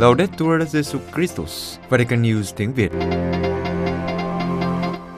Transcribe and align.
Laudetur 0.00 0.62
Jesu 0.72 0.98
Christus, 1.14 1.78
Vatican 1.88 2.22
News 2.22 2.52
tiếng 2.56 2.72
Việt. 2.74 2.92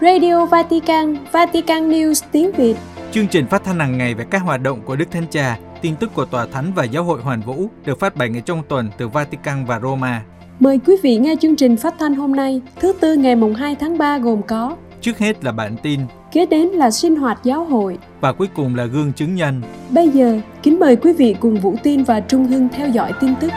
Radio 0.00 0.46
Vatican, 0.46 1.16
Vatican 1.32 1.90
News 1.90 2.22
tiếng 2.32 2.52
Việt. 2.52 2.76
Chương 3.12 3.28
trình 3.28 3.46
phát 3.46 3.64
thanh 3.64 3.78
hàng 3.78 3.98
ngày 3.98 4.14
về 4.14 4.24
các 4.30 4.42
hoạt 4.42 4.62
động 4.62 4.80
của 4.84 4.96
Đức 4.96 5.10
Thánh 5.10 5.26
Cha, 5.30 5.58
tin 5.82 5.96
tức 5.96 6.14
của 6.14 6.24
Tòa 6.24 6.46
Thánh 6.46 6.72
và 6.74 6.84
Giáo 6.84 7.04
hội 7.04 7.20
Hoàn 7.20 7.40
Vũ 7.40 7.66
được 7.84 8.00
phát 8.00 8.16
7 8.16 8.28
ngày 8.28 8.42
trong 8.46 8.62
tuần 8.68 8.90
từ 8.98 9.08
Vatican 9.08 9.64
và 9.64 9.80
Roma. 9.80 10.22
Mời 10.60 10.80
quý 10.86 10.96
vị 11.02 11.16
nghe 11.16 11.34
chương 11.40 11.56
trình 11.56 11.76
phát 11.76 11.94
thanh 11.98 12.14
hôm 12.14 12.36
nay, 12.36 12.60
thứ 12.80 12.92
tư 13.00 13.14
ngày 13.14 13.36
mùng 13.36 13.54
2 13.54 13.76
tháng 13.80 13.98
3 13.98 14.18
gồm 14.18 14.42
có 14.42 14.76
Trước 15.00 15.18
hết 15.18 15.44
là 15.44 15.52
bản 15.52 15.76
tin, 15.82 16.00
Kế 16.32 16.46
đến 16.46 16.68
là 16.68 16.90
sinh 16.90 17.16
hoạt 17.16 17.40
giáo 17.44 17.64
hội. 17.64 17.98
và 18.20 18.32
cuối 18.32 18.48
cùng 18.54 18.74
là 18.74 18.84
gương 18.84 19.12
chứng 19.12 19.34
nhân. 19.34 19.62
Bây 19.90 20.08
giờ, 20.08 20.40
kính 20.62 20.80
mời 20.80 20.96
quý 20.96 21.12
vị 21.12 21.36
cùng 21.40 21.56
Vũ 21.56 21.76
Tin 21.82 22.04
và 22.04 22.20
Trung 22.20 22.46
Hưng 22.46 22.68
theo 22.68 22.88
dõi 22.88 23.12
tin 23.20 23.34
tức. 23.40 23.52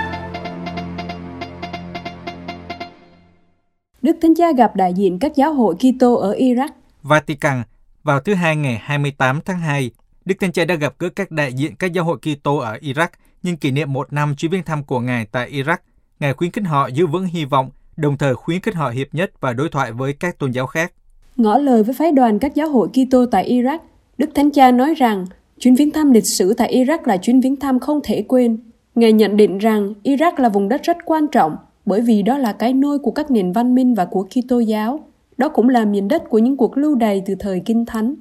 Đức 4.06 4.18
Thánh 4.22 4.36
Cha 4.36 4.52
gặp 4.52 4.76
đại 4.76 4.94
diện 4.94 5.20
các 5.20 5.36
giáo 5.36 5.54
hội 5.54 5.76
Kitô 5.76 6.16
ở 6.16 6.34
Iraq. 6.34 6.68
Vatican, 7.04 7.64
vào 8.04 8.20
thứ 8.20 8.34
Hai 8.34 8.56
ngày 8.56 8.80
28 8.82 9.40
tháng 9.46 9.60
2, 9.60 9.92
Đức 10.26 10.36
Thánh 10.40 10.52
Cha 10.52 10.66
đã 10.66 10.76
gặp 10.76 10.94
gỡ 11.00 11.10
các 11.10 11.32
đại 11.32 11.54
diện 11.54 11.76
các 11.76 11.94
giáo 11.94 12.04
hội 12.06 12.18
Kitô 12.18 12.58
ở 12.58 12.78
Iraq 12.82 13.08
nhân 13.44 13.58
kỷ 13.58 13.72
niệm 13.72 13.94
một 13.94 14.14
năm 14.14 14.36
chuyến 14.36 14.52
viếng 14.52 14.64
thăm 14.64 14.84
của 14.84 15.00
Ngài 15.00 15.26
tại 15.32 15.52
Iraq. 15.52 15.78
Ngài 16.20 16.34
khuyến 16.34 16.52
khích 16.52 16.64
họ 16.66 16.88
giữ 16.88 17.08
vững 17.08 17.26
hy 17.26 17.46
vọng, 17.46 17.70
đồng 17.98 18.18
thời 18.18 18.36
khuyến 18.36 18.62
khích 18.62 18.76
họ 18.76 18.90
hiệp 18.90 19.08
nhất 19.14 19.32
và 19.40 19.54
đối 19.54 19.70
thoại 19.70 19.92
với 19.92 20.14
các 20.14 20.40
tôn 20.40 20.52
giáo 20.52 20.68
khác. 20.68 20.94
Ngỏ 21.38 21.58
lời 21.58 21.84
với 21.84 21.96
phái 21.96 22.12
đoàn 22.12 22.40
các 22.40 22.56
giáo 22.56 22.70
hội 22.70 22.88
Kitô 22.88 23.26
tại 23.26 23.52
Iraq, 23.52 23.80
Đức 24.18 24.30
Thánh 24.36 24.52
Cha 24.52 24.72
nói 24.72 24.94
rằng 24.94 25.26
chuyến 25.60 25.76
viếng 25.76 25.92
thăm 25.92 26.12
lịch 26.12 26.28
sử 26.28 26.54
tại 26.54 26.76
Iraq 26.76 27.00
là 27.06 27.18
chuyến 27.18 27.42
viếng 27.42 27.56
thăm 27.56 27.80
không 27.80 28.00
thể 28.04 28.26
quên. 28.28 28.58
Ngài 28.96 29.14
nhận 29.14 29.38
định 29.38 29.58
rằng 29.58 29.94
Iraq 30.04 30.32
là 30.38 30.50
vùng 30.50 30.70
đất 30.70 30.84
rất 30.84 30.98
quan 31.06 31.28
trọng 31.28 31.56
bởi 31.86 32.02
vì 32.02 32.22
đó 32.22 32.38
là 32.38 32.54
cái 32.54 32.74
nôi 32.74 33.00
của 33.00 33.12
các 33.12 33.32
nền 33.32 33.52
văn 33.52 33.76
minh 33.76 33.94
và 33.94 34.06
của 34.06 34.24
Kitô 34.24 34.60
giáo. 34.60 35.00
Đó 35.38 35.50
cũng 35.50 35.70
là 35.70 35.86
miền 35.86 36.08
đất 36.08 36.30
của 36.30 36.38
những 36.38 36.58
cuộc 36.58 36.78
lưu 36.78 36.96
đày 36.96 37.22
từ 37.26 37.36
thời 37.40 37.60
Kinh 37.60 37.86
Thánh. 37.86 38.16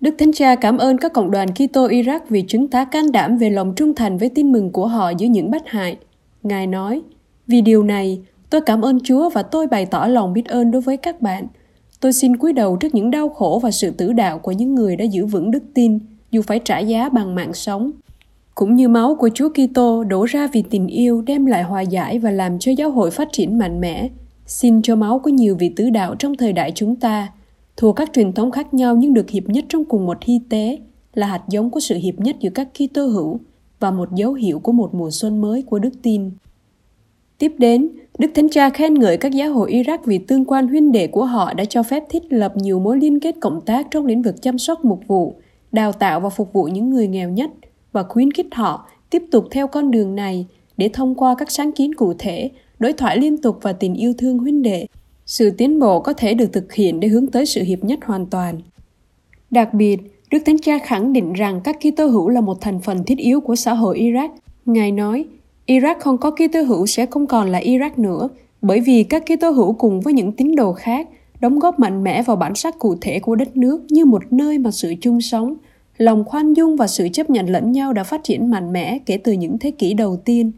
Đức 0.00 0.14
Thánh 0.18 0.32
Cha 0.32 0.54
cảm 0.54 0.78
ơn 0.78 0.98
các 0.98 1.12
cộng 1.12 1.30
đoàn 1.30 1.48
Kitô 1.48 1.88
Iraq 1.88 2.20
vì 2.28 2.44
chứng 2.48 2.68
tá 2.68 2.84
can 2.84 3.12
đảm 3.12 3.36
về 3.36 3.50
lòng 3.50 3.72
trung 3.76 3.94
thành 3.94 4.18
với 4.18 4.28
tin 4.28 4.52
mừng 4.52 4.70
của 4.70 4.86
họ 4.86 5.10
giữa 5.10 5.26
những 5.26 5.50
bất 5.50 5.62
hại. 5.66 5.96
Ngài 6.42 6.66
nói, 6.66 7.02
vì 7.46 7.60
điều 7.60 7.82
này, 7.82 8.20
tôi 8.50 8.60
cảm 8.60 8.82
ơn 8.82 8.98
Chúa 9.04 9.30
và 9.30 9.42
tôi 9.42 9.66
bày 9.66 9.86
tỏ 9.86 10.06
lòng 10.06 10.32
biết 10.32 10.48
ơn 10.48 10.70
đối 10.70 10.82
với 10.82 10.96
các 10.96 11.22
bạn. 11.22 11.46
Tôi 12.00 12.12
xin 12.12 12.36
cúi 12.36 12.52
đầu 12.52 12.76
trước 12.76 12.94
những 12.94 13.10
đau 13.10 13.28
khổ 13.28 13.60
và 13.62 13.70
sự 13.70 13.90
tử 13.90 14.12
đạo 14.12 14.38
của 14.38 14.52
những 14.52 14.74
người 14.74 14.96
đã 14.96 15.04
giữ 15.04 15.26
vững 15.26 15.50
đức 15.50 15.62
tin, 15.74 15.98
dù 16.30 16.42
phải 16.42 16.58
trả 16.58 16.78
giá 16.78 17.08
bằng 17.08 17.34
mạng 17.34 17.54
sống. 17.54 17.90
Cũng 18.54 18.76
như 18.76 18.88
máu 18.88 19.14
của 19.14 19.28
Chúa 19.34 19.48
Kitô 19.48 20.04
đổ 20.04 20.24
ra 20.24 20.48
vì 20.52 20.62
tình 20.62 20.86
yêu 20.86 21.22
đem 21.22 21.46
lại 21.46 21.62
hòa 21.62 21.80
giải 21.80 22.18
và 22.18 22.30
làm 22.30 22.58
cho 22.58 22.72
giáo 22.72 22.90
hội 22.90 23.10
phát 23.10 23.28
triển 23.32 23.58
mạnh 23.58 23.80
mẽ. 23.80 24.08
Xin 24.46 24.82
cho 24.82 24.96
máu 24.96 25.18
của 25.18 25.30
nhiều 25.30 25.56
vị 25.58 25.72
tứ 25.76 25.90
đạo 25.90 26.14
trong 26.18 26.36
thời 26.36 26.52
đại 26.52 26.72
chúng 26.74 26.96
ta, 26.96 27.28
thuộc 27.76 27.96
các 27.96 28.12
truyền 28.12 28.32
thống 28.32 28.50
khác 28.50 28.74
nhau 28.74 28.96
nhưng 28.96 29.14
được 29.14 29.30
hiệp 29.30 29.48
nhất 29.48 29.64
trong 29.68 29.84
cùng 29.84 30.06
một 30.06 30.18
hy 30.22 30.40
tế, 30.50 30.78
là 31.14 31.26
hạt 31.26 31.42
giống 31.48 31.70
của 31.70 31.80
sự 31.80 31.94
hiệp 31.94 32.20
nhất 32.20 32.36
giữa 32.40 32.50
các 32.50 32.68
Kitô 32.74 33.06
hữu 33.06 33.40
và 33.80 33.90
một 33.90 34.08
dấu 34.14 34.32
hiệu 34.32 34.58
của 34.58 34.72
một 34.72 34.94
mùa 34.94 35.10
xuân 35.12 35.40
mới 35.40 35.62
của 35.62 35.78
đức 35.78 36.02
tin. 36.02 36.30
Tiếp 37.38 37.52
đến, 37.58 37.88
Đức 38.18 38.30
Thánh 38.34 38.48
Cha 38.48 38.70
khen 38.70 38.94
ngợi 38.94 39.16
các 39.16 39.32
giáo 39.32 39.52
hội 39.52 39.72
Iraq 39.72 39.98
vì 40.04 40.18
tương 40.18 40.44
quan 40.44 40.68
huynh 40.68 40.92
đệ 40.92 41.06
của 41.06 41.24
họ 41.24 41.54
đã 41.54 41.64
cho 41.64 41.82
phép 41.82 42.04
thiết 42.10 42.22
lập 42.32 42.52
nhiều 42.56 42.80
mối 42.80 42.98
liên 42.98 43.20
kết 43.20 43.34
cộng 43.40 43.60
tác 43.60 43.86
trong 43.90 44.06
lĩnh 44.06 44.22
vực 44.22 44.42
chăm 44.42 44.58
sóc 44.58 44.84
mục 44.84 45.00
vụ, 45.06 45.34
đào 45.72 45.92
tạo 45.92 46.20
và 46.20 46.28
phục 46.28 46.52
vụ 46.52 46.64
những 46.64 46.90
người 46.90 47.08
nghèo 47.08 47.30
nhất 47.30 47.50
và 47.92 48.02
khuyến 48.02 48.30
khích 48.30 48.46
họ 48.52 48.86
tiếp 49.10 49.22
tục 49.30 49.44
theo 49.50 49.66
con 49.66 49.90
đường 49.90 50.14
này 50.14 50.46
để 50.76 50.90
thông 50.92 51.14
qua 51.14 51.34
các 51.38 51.50
sáng 51.50 51.72
kiến 51.72 51.94
cụ 51.94 52.14
thể, 52.18 52.50
đối 52.78 52.92
thoại 52.92 53.18
liên 53.18 53.38
tục 53.38 53.58
và 53.62 53.72
tình 53.72 53.94
yêu 53.94 54.12
thương 54.18 54.38
huynh 54.38 54.62
đệ. 54.62 54.86
Sự 55.26 55.50
tiến 55.50 55.78
bộ 55.80 56.00
có 56.00 56.12
thể 56.12 56.34
được 56.34 56.52
thực 56.52 56.72
hiện 56.72 57.00
để 57.00 57.08
hướng 57.08 57.26
tới 57.26 57.46
sự 57.46 57.62
hiệp 57.62 57.84
nhất 57.84 57.98
hoàn 58.04 58.26
toàn. 58.26 58.60
Đặc 59.50 59.74
biệt, 59.74 60.00
Đức 60.30 60.38
Thánh 60.46 60.58
Cha 60.58 60.78
khẳng 60.78 61.12
định 61.12 61.32
rằng 61.32 61.60
các 61.64 61.76
Kitô 61.80 62.06
hữu 62.06 62.28
là 62.28 62.40
một 62.40 62.60
thành 62.60 62.80
phần 62.80 63.04
thiết 63.04 63.18
yếu 63.18 63.40
của 63.40 63.56
xã 63.56 63.74
hội 63.74 63.98
Iraq. 63.98 64.28
Ngài 64.66 64.92
nói, 64.92 65.24
Iraq 65.66 65.94
không 66.00 66.18
có 66.18 66.30
Kitô 66.30 66.62
hữu 66.62 66.86
sẽ 66.86 67.06
không 67.06 67.26
còn 67.26 67.48
là 67.48 67.60
Iraq 67.60 67.90
nữa, 67.96 68.28
bởi 68.62 68.80
vì 68.80 69.04
các 69.04 69.24
Kitô 69.26 69.50
hữu 69.50 69.72
cùng 69.72 70.00
với 70.00 70.12
những 70.12 70.32
tín 70.32 70.54
đồ 70.56 70.72
khác 70.72 71.08
đóng 71.40 71.58
góp 71.58 71.78
mạnh 71.78 72.04
mẽ 72.04 72.22
vào 72.22 72.36
bản 72.36 72.54
sắc 72.54 72.78
cụ 72.78 72.96
thể 73.00 73.18
của 73.18 73.34
đất 73.34 73.56
nước 73.56 73.84
như 73.88 74.04
một 74.04 74.32
nơi 74.32 74.58
mà 74.58 74.70
sự 74.70 74.94
chung 75.00 75.20
sống, 75.20 75.54
lòng 76.02 76.24
khoan 76.24 76.54
dung 76.54 76.76
và 76.76 76.86
sự 76.86 77.08
chấp 77.12 77.30
nhận 77.30 77.46
lẫn 77.46 77.72
nhau 77.72 77.92
đã 77.92 78.04
phát 78.04 78.24
triển 78.24 78.50
mạnh 78.50 78.72
mẽ 78.72 78.98
kể 79.06 79.16
từ 79.16 79.32
những 79.32 79.58
thế 79.58 79.70
kỷ 79.70 79.94
đầu 79.94 80.16
tiên. 80.16 80.52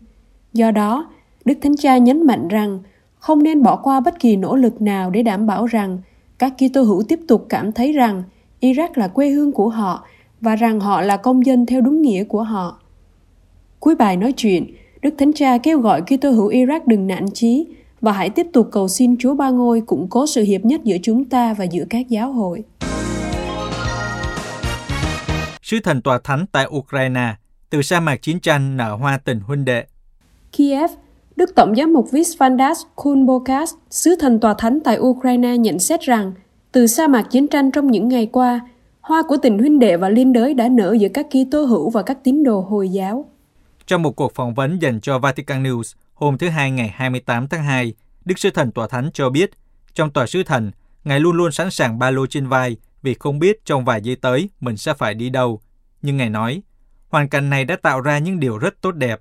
Do 0.52 0.70
đó, 0.70 1.10
Đức 1.44 1.54
Thánh 1.62 1.76
Cha 1.76 1.98
nhấn 1.98 2.26
mạnh 2.26 2.48
rằng 2.48 2.78
không 3.18 3.42
nên 3.42 3.62
bỏ 3.62 3.76
qua 3.76 4.00
bất 4.00 4.20
kỳ 4.20 4.36
nỗ 4.36 4.56
lực 4.56 4.82
nào 4.82 5.10
để 5.10 5.22
đảm 5.22 5.46
bảo 5.46 5.66
rằng 5.66 5.98
các 6.38 6.54
Kitô 6.58 6.82
hữu 6.82 7.02
tiếp 7.08 7.20
tục 7.28 7.46
cảm 7.48 7.72
thấy 7.72 7.92
rằng 7.92 8.22
Iraq 8.60 8.88
là 8.94 9.08
quê 9.08 9.28
hương 9.28 9.52
của 9.52 9.68
họ 9.68 10.04
và 10.40 10.56
rằng 10.56 10.80
họ 10.80 11.00
là 11.00 11.16
công 11.16 11.46
dân 11.46 11.66
theo 11.66 11.80
đúng 11.80 12.02
nghĩa 12.02 12.24
của 12.24 12.42
họ. 12.42 12.80
Cuối 13.80 13.94
bài 13.94 14.16
nói 14.16 14.32
chuyện, 14.32 14.74
Đức 15.02 15.14
Thánh 15.18 15.32
Cha 15.32 15.58
kêu 15.58 15.80
gọi 15.80 16.02
Kitô 16.02 16.30
hữu 16.30 16.50
Iraq 16.50 16.80
đừng 16.86 17.06
nản 17.06 17.30
chí 17.34 17.66
và 18.00 18.12
hãy 18.12 18.30
tiếp 18.30 18.46
tục 18.52 18.68
cầu 18.72 18.88
xin 18.88 19.16
Chúa 19.18 19.34
Ba 19.34 19.50
Ngôi 19.50 19.80
củng 19.80 20.06
cố 20.10 20.26
sự 20.26 20.42
hiệp 20.42 20.64
nhất 20.64 20.84
giữa 20.84 20.96
chúng 21.02 21.24
ta 21.24 21.54
và 21.54 21.64
giữa 21.64 21.84
các 21.90 22.08
giáo 22.08 22.32
hội. 22.32 22.64
Sứ 25.74 25.80
thần 25.80 26.02
tòa 26.02 26.18
thánh 26.24 26.46
tại 26.52 26.66
Ukraine, 26.66 27.34
từ 27.70 27.82
sa 27.82 28.00
mạc 28.00 28.22
chiến 28.22 28.40
tranh 28.40 28.76
nở 28.76 28.94
hoa 28.94 29.18
tình 29.18 29.40
huynh 29.40 29.64
đệ. 29.64 29.84
Kiev, 30.52 30.90
Đức 31.36 31.54
Tổng 31.54 31.74
giám 31.76 31.92
mục 31.92 32.10
Visvandas 32.12 32.78
Kulbokas, 32.94 33.74
sứ 33.90 34.16
thần 34.20 34.40
tòa 34.40 34.54
thánh 34.58 34.78
tại 34.84 34.98
Ukraine 34.98 35.56
nhận 35.56 35.78
xét 35.78 36.00
rằng, 36.00 36.32
từ 36.72 36.86
sa 36.86 37.08
mạc 37.08 37.22
chiến 37.30 37.48
tranh 37.48 37.70
trong 37.70 37.90
những 37.90 38.08
ngày 38.08 38.28
qua, 38.32 38.60
hoa 39.00 39.22
của 39.28 39.36
tình 39.42 39.58
huynh 39.58 39.78
đệ 39.78 39.96
và 39.96 40.08
liên 40.08 40.32
đới 40.32 40.54
đã 40.54 40.68
nở 40.68 40.96
giữa 41.00 41.08
các 41.14 41.26
Kitô 41.30 41.64
hữu 41.64 41.90
và 41.90 42.02
các 42.02 42.18
tín 42.24 42.44
đồ 42.44 42.60
Hồi 42.60 42.88
giáo. 42.88 43.24
Trong 43.86 44.02
một 44.02 44.16
cuộc 44.16 44.34
phỏng 44.34 44.54
vấn 44.54 44.82
dành 44.82 45.00
cho 45.00 45.18
Vatican 45.18 45.62
News 45.62 45.94
hôm 46.14 46.38
thứ 46.38 46.48
Hai 46.48 46.70
ngày 46.70 46.88
28 46.94 47.48
tháng 47.48 47.64
2, 47.64 47.94
Đức 48.24 48.38
Sứ 48.38 48.50
Thần 48.50 48.72
Tòa 48.72 48.86
Thánh 48.86 49.10
cho 49.14 49.30
biết, 49.30 49.50
trong 49.94 50.10
tòa 50.10 50.26
sứ 50.26 50.42
thần, 50.42 50.70
Ngài 51.04 51.20
luôn 51.20 51.36
luôn 51.36 51.52
sẵn 51.52 51.70
sàng 51.70 51.98
ba 51.98 52.10
lô 52.10 52.26
trên 52.26 52.46
vai 52.46 52.76
vì 53.02 53.14
không 53.14 53.38
biết 53.38 53.64
trong 53.64 53.84
vài 53.84 54.00
giây 54.02 54.16
tới 54.16 54.48
mình 54.60 54.76
sẽ 54.76 54.94
phải 54.94 55.14
đi 55.14 55.30
đâu. 55.30 55.60
Nhưng 56.04 56.16
Ngài 56.16 56.30
nói, 56.30 56.62
hoàn 57.08 57.28
cảnh 57.28 57.50
này 57.50 57.64
đã 57.64 57.76
tạo 57.76 58.00
ra 58.00 58.18
những 58.18 58.40
điều 58.40 58.58
rất 58.58 58.80
tốt 58.80 58.92
đẹp. 58.92 59.20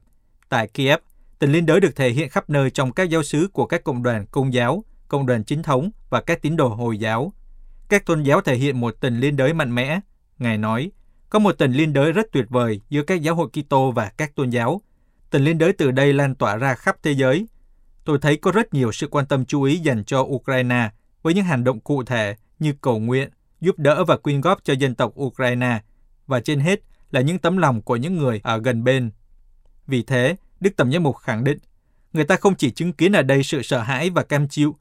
Tại 0.49 0.67
Kiev, 0.67 0.99
tình 1.39 1.51
liên 1.51 1.66
đới 1.66 1.79
được 1.79 1.95
thể 1.95 2.09
hiện 2.09 2.29
khắp 2.29 2.49
nơi 2.49 2.69
trong 2.69 2.91
các 2.91 3.09
giáo 3.09 3.23
sứ 3.23 3.47
của 3.53 3.66
các 3.66 3.83
cộng 3.83 4.03
đoàn 4.03 4.25
công 4.31 4.53
giáo, 4.53 4.83
cộng 5.07 5.25
đoàn 5.25 5.44
chính 5.44 5.63
thống 5.63 5.91
và 6.09 6.21
các 6.21 6.41
tín 6.41 6.55
đồ 6.55 6.67
Hồi 6.67 6.97
giáo. 6.97 7.33
Các 7.89 8.05
tôn 8.05 8.23
giáo 8.23 8.41
thể 8.41 8.55
hiện 8.55 8.79
một 8.79 8.95
tình 8.99 9.19
liên 9.19 9.35
đới 9.35 9.53
mạnh 9.53 9.75
mẽ. 9.75 9.99
Ngài 10.39 10.57
nói, 10.57 10.91
có 11.29 11.39
một 11.39 11.51
tình 11.57 11.71
liên 11.71 11.94
đới 11.94 12.11
rất 12.11 12.27
tuyệt 12.31 12.45
vời 12.49 12.81
giữa 12.89 13.03
các 13.03 13.21
giáo 13.21 13.35
hội 13.35 13.50
Kitô 13.50 13.91
và 13.91 14.11
các 14.17 14.35
tôn 14.35 14.50
giáo. 14.50 14.81
Tình 15.29 15.44
liên 15.44 15.57
đới 15.57 15.73
từ 15.73 15.91
đây 15.91 16.13
lan 16.13 16.35
tỏa 16.35 16.57
ra 16.57 16.73
khắp 16.73 16.95
thế 17.03 17.11
giới. 17.11 17.47
Tôi 18.05 18.17
thấy 18.21 18.38
có 18.38 18.51
rất 18.51 18.73
nhiều 18.73 18.91
sự 18.91 19.07
quan 19.07 19.25
tâm 19.25 19.45
chú 19.45 19.63
ý 19.63 19.77
dành 19.77 20.03
cho 20.03 20.19
Ukraine 20.21 20.89
với 21.21 21.33
những 21.33 21.45
hành 21.45 21.63
động 21.63 21.79
cụ 21.79 22.03
thể 22.03 22.35
như 22.59 22.73
cầu 22.81 23.00
nguyện, 23.00 23.29
giúp 23.61 23.79
đỡ 23.79 24.03
và 24.03 24.17
quyên 24.17 24.41
góp 24.41 24.63
cho 24.63 24.73
dân 24.73 24.95
tộc 24.95 25.13
Ukraine 25.19 25.79
và 26.28 26.39
trên 26.39 26.59
hết 26.59 26.81
là 27.11 27.22
những 27.22 27.39
tấm 27.39 27.57
lòng 27.57 27.81
của 27.81 27.95
những 27.95 28.17
người 28.17 28.41
ở 28.44 28.57
gần 28.57 28.84
bên. 28.84 29.11
Vì 29.88 30.03
thế, 30.03 30.35
Đức 30.59 30.69
Tổng 30.78 30.91
giám 30.91 31.03
mục 31.03 31.17
khẳng 31.17 31.44
định, 31.44 31.57
người 32.13 32.23
ta 32.23 32.35
không 32.35 32.56
chỉ 32.56 32.72
chứng 32.72 32.94
kiến 32.94 33.11
ở 33.11 33.22
đây 33.22 33.44
sự 33.44 33.61
sợ 33.61 33.79
hãi 33.79 34.09
và 34.09 34.23
cam 34.23 34.47
chịu. 34.47 34.75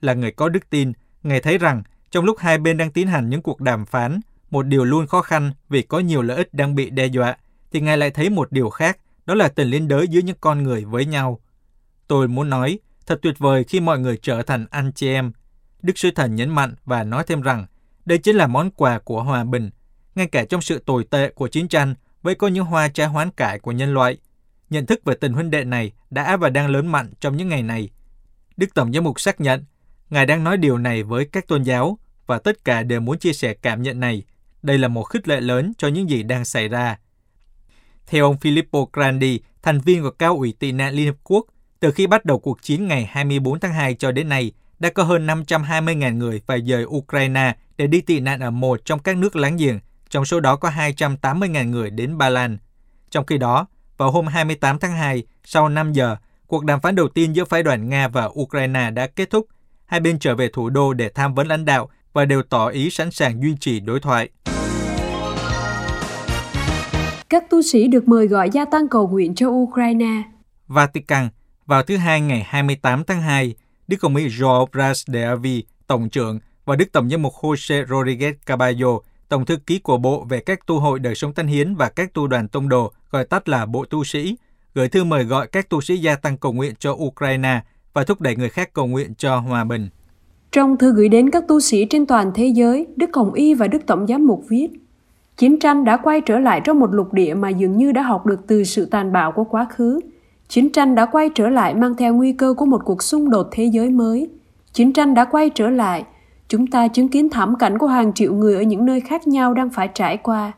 Là 0.00 0.14
người 0.14 0.30
có 0.30 0.48
đức 0.48 0.70
tin, 0.70 0.92
Ngài 1.22 1.40
thấy 1.40 1.58
rằng 1.58 1.82
trong 2.10 2.24
lúc 2.24 2.38
hai 2.38 2.58
bên 2.58 2.76
đang 2.76 2.92
tiến 2.92 3.06
hành 3.06 3.28
những 3.28 3.42
cuộc 3.42 3.60
đàm 3.60 3.86
phán, 3.86 4.20
một 4.50 4.62
điều 4.62 4.84
luôn 4.84 5.06
khó 5.06 5.22
khăn 5.22 5.52
vì 5.68 5.82
có 5.82 5.98
nhiều 5.98 6.22
lợi 6.22 6.36
ích 6.36 6.54
đang 6.54 6.74
bị 6.74 6.90
đe 6.90 7.06
dọa, 7.06 7.36
thì 7.72 7.80
Ngài 7.80 7.98
lại 7.98 8.10
thấy 8.10 8.30
một 8.30 8.52
điều 8.52 8.70
khác, 8.70 8.98
đó 9.26 9.34
là 9.34 9.48
tình 9.48 9.68
liên 9.68 9.88
đới 9.88 10.08
giữa 10.08 10.20
những 10.20 10.36
con 10.40 10.62
người 10.62 10.84
với 10.84 11.06
nhau. 11.06 11.40
Tôi 12.08 12.28
muốn 12.28 12.50
nói, 12.50 12.78
thật 13.06 13.18
tuyệt 13.22 13.38
vời 13.38 13.64
khi 13.64 13.80
mọi 13.80 13.98
người 13.98 14.18
trở 14.22 14.42
thành 14.42 14.66
anh 14.70 14.92
chị 14.92 15.08
em. 15.08 15.32
Đức 15.82 15.98
Sư 15.98 16.10
Thần 16.14 16.34
nhấn 16.34 16.50
mạnh 16.50 16.74
và 16.84 17.04
nói 17.04 17.24
thêm 17.26 17.40
rằng, 17.40 17.66
đây 18.04 18.18
chính 18.18 18.36
là 18.36 18.46
món 18.46 18.70
quà 18.70 18.98
của 18.98 19.22
hòa 19.22 19.44
bình. 19.44 19.70
Ngay 20.14 20.26
cả 20.26 20.44
trong 20.44 20.60
sự 20.60 20.78
tồi 20.86 21.04
tệ 21.04 21.30
của 21.30 21.48
chiến 21.48 21.68
tranh, 21.68 21.94
với 22.22 22.34
có 22.34 22.48
những 22.48 22.64
hoa 22.64 22.88
trái 22.88 23.06
hoán 23.06 23.30
cải 23.30 23.58
của 23.58 23.72
nhân 23.72 23.94
loại. 23.94 24.16
Nhận 24.70 24.86
thức 24.86 25.04
về 25.04 25.14
tình 25.14 25.32
huynh 25.32 25.50
đệ 25.50 25.64
này 25.64 25.92
đã 26.10 26.36
và 26.36 26.50
đang 26.50 26.68
lớn 26.68 26.86
mạnh 26.86 27.12
trong 27.20 27.36
những 27.36 27.48
ngày 27.48 27.62
này. 27.62 27.90
Đức 28.56 28.74
Tổng 28.74 28.92
giám 28.92 29.04
mục 29.04 29.20
xác 29.20 29.40
nhận, 29.40 29.64
Ngài 30.12 30.26
đang 30.26 30.44
nói 30.44 30.56
điều 30.56 30.78
này 30.78 31.02
với 31.02 31.24
các 31.24 31.46
tôn 31.46 31.62
giáo 31.62 31.98
và 32.26 32.38
tất 32.38 32.64
cả 32.64 32.82
đều 32.82 33.00
muốn 33.00 33.18
chia 33.18 33.32
sẻ 33.32 33.54
cảm 33.54 33.82
nhận 33.82 34.00
này. 34.00 34.22
Đây 34.62 34.78
là 34.78 34.88
một 34.88 35.02
khích 35.02 35.28
lệ 35.28 35.40
lớn 35.40 35.72
cho 35.78 35.88
những 35.88 36.10
gì 36.10 36.22
đang 36.22 36.44
xảy 36.44 36.68
ra. 36.68 36.98
Theo 38.06 38.24
ông 38.24 38.36
Filippo 38.40 38.86
Grandi, 38.92 39.40
thành 39.62 39.80
viên 39.80 40.02
của 40.02 40.10
Cao 40.10 40.36
ủy 40.36 40.54
tị 40.58 40.72
nạn 40.72 40.94
Liên 40.94 41.06
Hợp 41.06 41.16
Quốc, 41.24 41.46
từ 41.80 41.90
khi 41.90 42.06
bắt 42.06 42.24
đầu 42.24 42.38
cuộc 42.38 42.62
chiến 42.62 42.88
ngày 42.88 43.08
24 43.10 43.60
tháng 43.60 43.72
2 43.72 43.94
cho 43.94 44.12
đến 44.12 44.28
nay, 44.28 44.52
đã 44.78 44.90
có 44.90 45.02
hơn 45.02 45.26
520.000 45.26 46.16
người 46.16 46.40
phải 46.46 46.60
rời 46.60 46.84
Ukraine 46.84 47.56
để 47.76 47.86
đi 47.86 48.00
tị 48.00 48.20
nạn 48.20 48.40
ở 48.40 48.50
một 48.50 48.84
trong 48.84 48.98
các 48.98 49.16
nước 49.16 49.36
láng 49.36 49.56
giềng, 49.56 49.78
trong 50.12 50.24
số 50.24 50.40
đó 50.40 50.56
có 50.56 50.70
280.000 50.70 51.70
người 51.70 51.90
đến 51.90 52.18
Ba 52.18 52.28
Lan. 52.28 52.58
Trong 53.10 53.26
khi 53.26 53.38
đó, 53.38 53.66
vào 53.96 54.10
hôm 54.10 54.26
28 54.26 54.78
tháng 54.78 54.92
2, 54.92 55.22
sau 55.44 55.68
5 55.68 55.92
giờ, 55.92 56.16
cuộc 56.46 56.64
đàm 56.64 56.80
phán 56.80 56.94
đầu 56.94 57.08
tiên 57.08 57.36
giữa 57.36 57.44
phái 57.44 57.62
đoàn 57.62 57.88
Nga 57.88 58.08
và 58.08 58.30
Ukraine 58.40 58.90
đã 58.90 59.06
kết 59.06 59.30
thúc. 59.30 59.46
Hai 59.86 60.00
bên 60.00 60.18
trở 60.18 60.34
về 60.34 60.48
thủ 60.52 60.70
đô 60.70 60.92
để 60.92 61.08
tham 61.08 61.34
vấn 61.34 61.46
lãnh 61.46 61.64
đạo 61.64 61.88
và 62.12 62.24
đều 62.24 62.42
tỏ 62.42 62.66
ý 62.66 62.90
sẵn 62.90 63.10
sàng 63.10 63.42
duy 63.42 63.54
trì 63.60 63.80
đối 63.80 64.00
thoại. 64.00 64.28
Các 67.28 67.50
tu 67.50 67.62
sĩ 67.62 67.88
được 67.88 68.08
mời 68.08 68.26
gọi 68.26 68.50
gia 68.50 68.64
tăng 68.64 68.88
cầu 68.88 69.08
nguyện 69.08 69.34
cho 69.34 69.48
Ukraine. 69.48 70.22
Vatican, 70.66 71.28
vào 71.66 71.82
thứ 71.82 71.96
Hai 71.96 72.20
ngày 72.20 72.46
28 72.46 73.04
tháng 73.04 73.22
2, 73.22 73.54
Đức 73.88 73.96
Công 74.00 74.14
mỹ 74.14 74.28
João 74.28 74.66
Bras 74.72 75.04
de 75.06 75.24
Avi, 75.24 75.64
Tổng 75.86 76.08
trưởng, 76.08 76.38
và 76.64 76.76
Đức 76.76 76.92
Tổng 76.92 77.10
giám 77.10 77.22
mục 77.22 77.32
Jose 77.40 77.86
Rodriguez 77.86 78.34
Caballo, 78.46 78.98
Tổng 79.32 79.44
thư 79.44 79.56
ký 79.56 79.78
của 79.78 79.98
Bộ 79.98 80.26
về 80.28 80.40
các 80.40 80.66
tu 80.66 80.78
hội 80.78 80.98
đời 80.98 81.14
sống 81.14 81.32
tân 81.32 81.46
hiến 81.46 81.74
và 81.74 81.88
các 81.88 82.14
tu 82.14 82.26
đoàn 82.26 82.48
tông 82.48 82.68
đồ, 82.68 82.92
gọi 83.10 83.24
tắt 83.24 83.48
là 83.48 83.66
Bộ 83.66 83.84
Tu 83.84 84.04
sĩ, 84.04 84.36
gửi 84.74 84.88
thư 84.88 85.04
mời 85.04 85.24
gọi 85.24 85.46
các 85.46 85.68
tu 85.68 85.80
sĩ 85.80 85.96
gia 85.96 86.16
tăng 86.16 86.36
cầu 86.36 86.52
nguyện 86.52 86.74
cho 86.78 86.92
Ukraine 86.92 87.60
và 87.92 88.04
thúc 88.04 88.20
đẩy 88.20 88.36
người 88.36 88.48
khác 88.48 88.70
cầu 88.72 88.86
nguyện 88.86 89.14
cho 89.14 89.36
hòa 89.36 89.64
bình. 89.64 89.88
Trong 90.52 90.76
thư 90.76 90.92
gửi 90.92 91.08
đến 91.08 91.30
các 91.30 91.44
tu 91.48 91.60
sĩ 91.60 91.84
trên 91.84 92.06
toàn 92.06 92.30
thế 92.34 92.46
giới, 92.46 92.86
Đức 92.96 93.10
Hồng 93.14 93.32
Y 93.32 93.54
và 93.54 93.68
Đức 93.68 93.78
Tổng 93.86 94.06
giám 94.06 94.26
mục 94.26 94.44
viết, 94.48 94.68
Chiến 95.36 95.60
tranh 95.60 95.84
đã 95.84 95.96
quay 95.96 96.20
trở 96.20 96.38
lại 96.38 96.60
trong 96.64 96.80
một 96.80 96.94
lục 96.94 97.12
địa 97.12 97.34
mà 97.34 97.48
dường 97.48 97.76
như 97.76 97.92
đã 97.92 98.02
học 98.02 98.26
được 98.26 98.40
từ 98.46 98.64
sự 98.64 98.86
tàn 98.86 99.12
bạo 99.12 99.32
của 99.32 99.44
quá 99.44 99.66
khứ. 99.70 100.00
Chiến 100.48 100.72
tranh 100.72 100.94
đã 100.94 101.06
quay 101.06 101.28
trở 101.34 101.48
lại 101.48 101.74
mang 101.74 101.96
theo 101.96 102.14
nguy 102.14 102.32
cơ 102.32 102.54
của 102.56 102.66
một 102.66 102.82
cuộc 102.84 103.02
xung 103.02 103.30
đột 103.30 103.48
thế 103.52 103.64
giới 103.64 103.90
mới. 103.90 104.28
Chiến 104.72 104.92
tranh 104.92 105.14
đã 105.14 105.24
quay 105.24 105.50
trở 105.50 105.70
lại. 105.70 106.04
Chúng 106.48 106.66
ta 106.66 106.88
chứng 106.88 107.08
kiến 107.08 107.28
thảm 107.28 107.56
cảnh 107.58 107.78
của 107.78 107.86
hàng 107.86 108.12
triệu 108.12 108.34
người 108.34 108.54
ở 108.54 108.62
những 108.62 108.84
nơi 108.84 109.00
khác 109.00 109.26
nhau 109.28 109.54
đang 109.54 109.70
phải 109.70 109.88
trải 109.94 110.16
qua. 110.16 110.52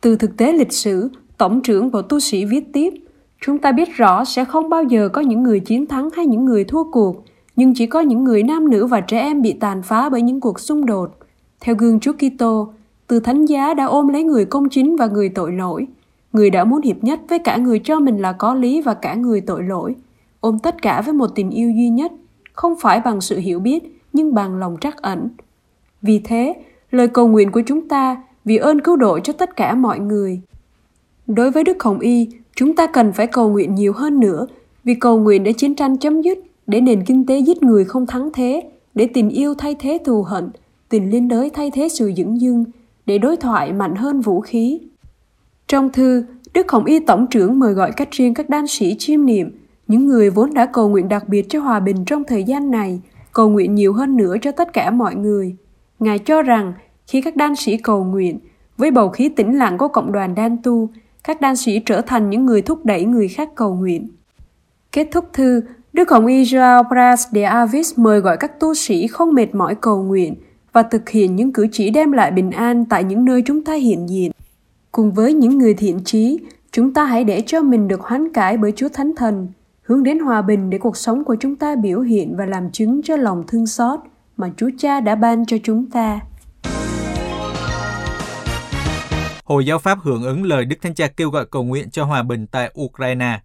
Từ 0.00 0.16
thực 0.16 0.36
tế 0.36 0.52
lịch 0.52 0.72
sử, 0.72 1.08
Tổng 1.38 1.60
trưởng 1.60 1.90
Bộ 1.90 2.02
Tu 2.02 2.20
sĩ 2.20 2.44
viết 2.44 2.72
tiếp, 2.72 2.94
chúng 3.40 3.58
ta 3.58 3.72
biết 3.72 3.96
rõ 3.96 4.24
sẽ 4.24 4.44
không 4.44 4.68
bao 4.68 4.82
giờ 4.82 5.08
có 5.08 5.20
những 5.20 5.42
người 5.42 5.60
chiến 5.60 5.86
thắng 5.86 6.08
hay 6.16 6.26
những 6.26 6.44
người 6.44 6.64
thua 6.64 6.84
cuộc, 6.92 7.24
nhưng 7.56 7.74
chỉ 7.74 7.86
có 7.86 8.00
những 8.00 8.24
người 8.24 8.42
nam 8.42 8.70
nữ 8.70 8.86
và 8.86 9.00
trẻ 9.00 9.20
em 9.20 9.42
bị 9.42 9.52
tàn 9.52 9.82
phá 9.82 10.08
bởi 10.08 10.22
những 10.22 10.40
cuộc 10.40 10.60
xung 10.60 10.86
đột. 10.86 11.16
Theo 11.60 11.74
gương 11.74 12.00
Chúa 12.00 12.12
Kitô, 12.12 12.72
từ 13.06 13.20
thánh 13.20 13.44
giá 13.44 13.74
đã 13.74 13.84
ôm 13.84 14.08
lấy 14.08 14.22
người 14.22 14.44
công 14.44 14.68
chính 14.68 14.96
và 14.96 15.06
người 15.06 15.28
tội 15.28 15.52
lỗi. 15.52 15.86
Người 16.32 16.50
đã 16.50 16.64
muốn 16.64 16.82
hiệp 16.82 17.04
nhất 17.04 17.20
với 17.28 17.38
cả 17.38 17.56
người 17.56 17.78
cho 17.78 18.00
mình 18.00 18.18
là 18.18 18.32
có 18.32 18.54
lý 18.54 18.80
và 18.80 18.94
cả 18.94 19.14
người 19.14 19.40
tội 19.40 19.62
lỗi. 19.62 19.94
Ôm 20.40 20.58
tất 20.58 20.82
cả 20.82 21.00
với 21.00 21.14
một 21.14 21.26
tình 21.34 21.50
yêu 21.50 21.70
duy 21.70 21.88
nhất, 21.88 22.12
không 22.52 22.74
phải 22.80 23.00
bằng 23.00 23.20
sự 23.20 23.38
hiểu 23.38 23.60
biết, 23.60 23.99
nhưng 24.12 24.34
bằng 24.34 24.58
lòng 24.58 24.76
trắc 24.80 25.02
ẩn. 25.02 25.28
Vì 26.02 26.20
thế, 26.24 26.54
lời 26.90 27.08
cầu 27.08 27.28
nguyện 27.28 27.52
của 27.52 27.62
chúng 27.66 27.88
ta 27.88 28.22
vì 28.44 28.56
ơn 28.56 28.80
cứu 28.80 28.96
độ 28.96 29.18
cho 29.20 29.32
tất 29.32 29.56
cả 29.56 29.74
mọi 29.74 29.98
người. 29.98 30.40
Đối 31.26 31.50
với 31.50 31.64
Đức 31.64 31.82
Hồng 31.82 31.98
Y, 31.98 32.28
chúng 32.56 32.76
ta 32.76 32.86
cần 32.86 33.12
phải 33.12 33.26
cầu 33.26 33.48
nguyện 33.48 33.74
nhiều 33.74 33.92
hơn 33.92 34.20
nữa 34.20 34.46
vì 34.84 34.94
cầu 34.94 35.18
nguyện 35.18 35.44
để 35.44 35.52
chiến 35.52 35.74
tranh 35.74 35.98
chấm 35.98 36.22
dứt, 36.22 36.38
để 36.66 36.80
nền 36.80 37.04
kinh 37.04 37.26
tế 37.26 37.38
giết 37.38 37.62
người 37.62 37.84
không 37.84 38.06
thắng 38.06 38.30
thế, 38.32 38.70
để 38.94 39.08
tình 39.14 39.28
yêu 39.28 39.54
thay 39.54 39.76
thế 39.78 39.98
thù 40.04 40.22
hận, 40.22 40.50
tình 40.88 41.10
liên 41.10 41.28
đới 41.28 41.50
thay 41.50 41.70
thế 41.70 41.88
sự 41.88 42.12
dững 42.16 42.40
dưng, 42.40 42.64
để 43.06 43.18
đối 43.18 43.36
thoại 43.36 43.72
mạnh 43.72 43.94
hơn 43.94 44.20
vũ 44.20 44.40
khí. 44.40 44.80
Trong 45.68 45.92
thư, 45.92 46.24
Đức 46.54 46.72
Hồng 46.72 46.84
Y 46.84 47.00
Tổng 47.00 47.26
trưởng 47.26 47.58
mời 47.58 47.72
gọi 47.72 47.92
các 47.92 48.08
riêng 48.10 48.34
các 48.34 48.48
đan 48.48 48.66
sĩ 48.66 48.96
chiêm 48.98 49.26
niệm, 49.26 49.50
những 49.88 50.06
người 50.06 50.30
vốn 50.30 50.54
đã 50.54 50.66
cầu 50.66 50.88
nguyện 50.88 51.08
đặc 51.08 51.28
biệt 51.28 51.46
cho 51.48 51.60
hòa 51.60 51.80
bình 51.80 52.04
trong 52.06 52.24
thời 52.24 52.44
gian 52.44 52.70
này, 52.70 53.00
cầu 53.32 53.48
nguyện 53.48 53.74
nhiều 53.74 53.92
hơn 53.92 54.16
nữa 54.16 54.36
cho 54.42 54.52
tất 54.52 54.72
cả 54.72 54.90
mọi 54.90 55.14
người. 55.14 55.56
Ngài 55.98 56.18
cho 56.18 56.42
rằng, 56.42 56.72
khi 57.06 57.20
các 57.20 57.36
đan 57.36 57.56
sĩ 57.56 57.76
cầu 57.76 58.04
nguyện, 58.04 58.38
với 58.76 58.90
bầu 58.90 59.08
khí 59.08 59.28
tĩnh 59.28 59.58
lặng 59.58 59.78
của 59.78 59.88
cộng 59.88 60.12
đoàn 60.12 60.34
đan 60.34 60.56
tu, 60.62 60.88
các 61.24 61.40
đan 61.40 61.56
sĩ 61.56 61.78
trở 61.86 62.00
thành 62.00 62.30
những 62.30 62.46
người 62.46 62.62
thúc 62.62 62.84
đẩy 62.84 63.04
người 63.04 63.28
khác 63.28 63.48
cầu 63.54 63.74
nguyện. 63.74 64.08
Kết 64.92 65.08
thúc 65.12 65.24
thư, 65.32 65.62
Đức 65.92 66.10
Hồng 66.10 66.26
Y 66.26 66.42
Joao 66.42 66.84
Pras 66.88 67.26
de 67.32 67.42
Avis 67.42 67.98
mời 67.98 68.20
gọi 68.20 68.36
các 68.36 68.60
tu 68.60 68.74
sĩ 68.74 69.06
không 69.06 69.34
mệt 69.34 69.54
mỏi 69.54 69.74
cầu 69.74 70.02
nguyện 70.02 70.34
và 70.72 70.82
thực 70.82 71.08
hiện 71.08 71.36
những 71.36 71.52
cử 71.52 71.66
chỉ 71.72 71.90
đem 71.90 72.12
lại 72.12 72.30
bình 72.30 72.50
an 72.50 72.84
tại 72.84 73.04
những 73.04 73.24
nơi 73.24 73.42
chúng 73.46 73.64
ta 73.64 73.74
hiện 73.74 74.08
diện. 74.08 74.30
Cùng 74.92 75.12
với 75.12 75.34
những 75.34 75.58
người 75.58 75.74
thiện 75.74 76.00
trí, 76.04 76.38
chúng 76.72 76.92
ta 76.92 77.04
hãy 77.04 77.24
để 77.24 77.42
cho 77.46 77.62
mình 77.62 77.88
được 77.88 78.00
hoán 78.00 78.32
cải 78.32 78.56
bởi 78.56 78.72
Chúa 78.76 78.88
Thánh 78.88 79.12
Thần, 79.16 79.48
hướng 79.90 80.02
đến 80.02 80.18
hòa 80.18 80.42
bình 80.42 80.70
để 80.70 80.78
cuộc 80.78 80.96
sống 80.96 81.24
của 81.24 81.36
chúng 81.40 81.56
ta 81.56 81.76
biểu 81.76 82.00
hiện 82.00 82.36
và 82.36 82.46
làm 82.46 82.70
chứng 82.70 83.00
cho 83.02 83.16
lòng 83.16 83.44
thương 83.48 83.66
xót 83.66 84.00
mà 84.36 84.50
Chúa 84.56 84.70
Cha 84.78 85.00
đã 85.00 85.14
ban 85.14 85.46
cho 85.46 85.56
chúng 85.64 85.90
ta. 85.90 86.20
Hồi 89.44 89.66
giáo 89.66 89.78
Pháp 89.78 89.98
hưởng 90.02 90.22
ứng 90.22 90.42
lời 90.42 90.64
Đức 90.64 90.76
Thánh 90.82 90.94
Cha 90.94 91.08
kêu 91.08 91.30
gọi 91.30 91.46
cầu 91.46 91.62
nguyện 91.62 91.90
cho 91.90 92.04
hòa 92.04 92.22
bình 92.22 92.46
tại 92.46 92.72
Ukraine. 92.80 93.40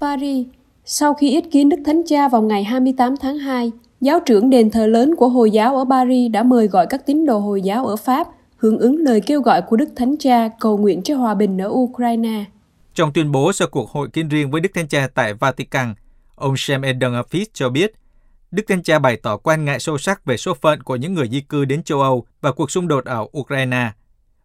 Paris, 0.00 0.46
sau 0.84 1.14
khi 1.14 1.30
yết 1.30 1.44
kiến 1.50 1.68
Đức 1.68 1.80
Thánh 1.84 2.02
Cha 2.06 2.28
vào 2.28 2.42
ngày 2.42 2.64
28 2.64 3.16
tháng 3.16 3.38
2, 3.38 3.72
giáo 4.00 4.20
trưởng 4.20 4.50
đền 4.50 4.70
thờ 4.70 4.86
lớn 4.86 5.16
của 5.16 5.28
Hồi 5.28 5.50
giáo 5.50 5.76
ở 5.76 5.84
Paris 5.90 6.32
đã 6.32 6.42
mời 6.42 6.66
gọi 6.66 6.86
các 6.86 7.06
tín 7.06 7.26
đồ 7.26 7.38
Hồi 7.38 7.62
giáo 7.62 7.86
ở 7.86 7.96
Pháp 7.96 8.28
hưởng 8.56 8.78
ứng 8.78 8.96
lời 8.98 9.20
kêu 9.20 9.40
gọi 9.40 9.62
của 9.62 9.76
Đức 9.76 9.88
Thánh 9.96 10.16
Cha 10.16 10.48
cầu 10.60 10.78
nguyện 10.78 11.02
cho 11.02 11.16
hòa 11.16 11.34
bình 11.34 11.58
ở 11.58 11.68
Ukraine. 11.68 12.44
Trong 12.94 13.12
tuyên 13.12 13.32
bố 13.32 13.52
sau 13.52 13.68
cuộc 13.68 13.90
hội 13.90 14.08
kiến 14.12 14.28
riêng 14.28 14.50
với 14.50 14.60
Đức 14.60 14.70
Thánh 14.74 14.88
Cha 14.88 15.08
tại 15.14 15.34
Vatican, 15.34 15.94
ông 16.34 16.56
Shem 16.56 16.82
Eden 16.82 17.12
Hafiz 17.12 17.44
cho 17.52 17.68
biết, 17.68 17.92
Đức 18.50 18.62
Thánh 18.68 18.82
Cha 18.82 18.98
bày 18.98 19.16
tỏ 19.16 19.36
quan 19.36 19.64
ngại 19.64 19.80
sâu 19.80 19.98
sắc 19.98 20.24
về 20.24 20.36
số 20.36 20.54
phận 20.54 20.82
của 20.82 20.96
những 20.96 21.14
người 21.14 21.28
di 21.28 21.40
cư 21.40 21.64
đến 21.64 21.82
châu 21.82 22.00
Âu 22.00 22.26
và 22.40 22.52
cuộc 22.52 22.70
xung 22.70 22.88
đột 22.88 23.04
ở 23.04 23.26
Ukraine. 23.38 23.92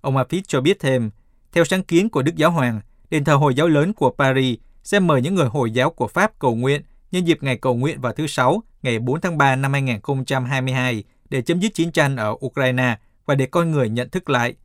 Ông 0.01 0.15
Hafiz 0.15 0.41
cho 0.47 0.61
biết 0.61 0.79
thêm, 0.79 1.09
theo 1.51 1.65
sáng 1.65 1.83
kiến 1.83 2.09
của 2.09 2.21
Đức 2.21 2.35
Giáo 2.35 2.51
Hoàng, 2.51 2.81
đền 3.09 3.23
thờ 3.23 3.35
Hồi 3.35 3.55
giáo 3.55 3.67
lớn 3.67 3.93
của 3.93 4.11
Paris 4.17 4.59
sẽ 4.83 4.99
mời 4.99 5.21
những 5.21 5.35
người 5.35 5.47
Hồi 5.47 5.71
giáo 5.71 5.89
của 5.89 6.07
Pháp 6.07 6.39
cầu 6.39 6.55
nguyện 6.55 6.81
nhân 7.11 7.27
dịp 7.27 7.43
ngày 7.43 7.57
cầu 7.57 7.75
nguyện 7.75 8.01
vào 8.01 8.13
thứ 8.13 8.27
Sáu, 8.27 8.63
ngày 8.81 8.99
4 8.99 9.21
tháng 9.21 9.37
3 9.37 9.55
năm 9.55 9.73
2022 9.73 11.03
để 11.29 11.41
chấm 11.41 11.59
dứt 11.59 11.73
chiến 11.73 11.91
tranh 11.91 12.15
ở 12.15 12.35
Ukraine 12.45 12.97
và 13.25 13.35
để 13.35 13.45
con 13.45 13.71
người 13.71 13.89
nhận 13.89 14.09
thức 14.09 14.29
lại. 14.29 14.55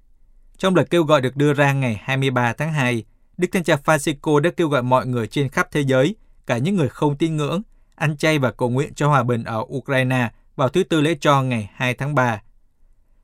Trong 0.58 0.76
lời 0.76 0.84
kêu 0.90 1.04
gọi 1.04 1.20
được 1.20 1.36
đưa 1.36 1.52
ra 1.52 1.72
ngày 1.72 2.00
23 2.02 2.52
tháng 2.52 2.72
2, 2.72 3.04
Đức 3.42 3.48
Thánh 3.52 3.64
Cha 3.64 3.76
Francisco 3.84 4.38
đã 4.38 4.50
kêu 4.56 4.68
gọi 4.68 4.82
mọi 4.82 5.06
người 5.06 5.26
trên 5.26 5.48
khắp 5.48 5.68
thế 5.72 5.80
giới, 5.80 6.14
cả 6.46 6.58
những 6.58 6.76
người 6.76 6.88
không 6.88 7.16
tin 7.16 7.36
ngưỡng, 7.36 7.62
ăn 7.94 8.16
chay 8.16 8.38
và 8.38 8.50
cầu 8.50 8.70
nguyện 8.70 8.94
cho 8.94 9.08
hòa 9.08 9.22
bình 9.22 9.44
ở 9.44 9.64
Ukraine 9.68 10.30
vào 10.56 10.68
thứ 10.68 10.84
Tư 10.84 11.00
lễ 11.00 11.16
cho 11.20 11.42
ngày 11.42 11.70
2 11.74 11.94
tháng 11.94 12.14
3. 12.14 12.42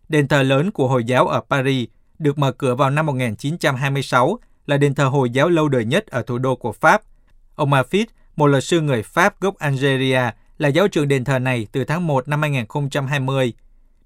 Đền 0.09 0.29
thờ 0.29 0.43
lớn 0.43 0.70
của 0.70 0.88
Hồi 0.88 1.05
giáo 1.05 1.29
ở 1.29 1.41
Paris 1.50 1.88
được 2.19 2.38
mở 2.38 2.53
cửa 2.53 2.75
vào 2.75 2.91
năm 2.91 3.06
1926 3.06 4.38
là 4.67 4.76
đền 4.76 4.94
thờ 4.94 5.05
Hồi 5.05 5.31
giáo 5.31 5.48
lâu 5.48 5.69
đời 5.69 5.84
nhất 5.84 6.06
ở 6.06 6.22
thủ 6.22 6.39
đô 6.39 6.56
của 6.56 6.72
Pháp. 6.72 7.03
Ông 7.55 7.70
Mafit, 7.70 8.06
một 8.37 8.46
luật 8.46 8.65
sư 8.65 8.81
người 8.81 9.03
Pháp 9.03 9.41
gốc 9.41 9.58
Algeria, 9.58 10.22
là 10.58 10.69
giáo 10.69 10.89
trưởng 10.89 11.08
đền 11.08 11.25
thờ 11.25 11.39
này 11.39 11.67
từ 11.72 11.84
tháng 11.84 12.06
1 12.06 12.29
năm 12.29 12.43
2020. 12.43 13.53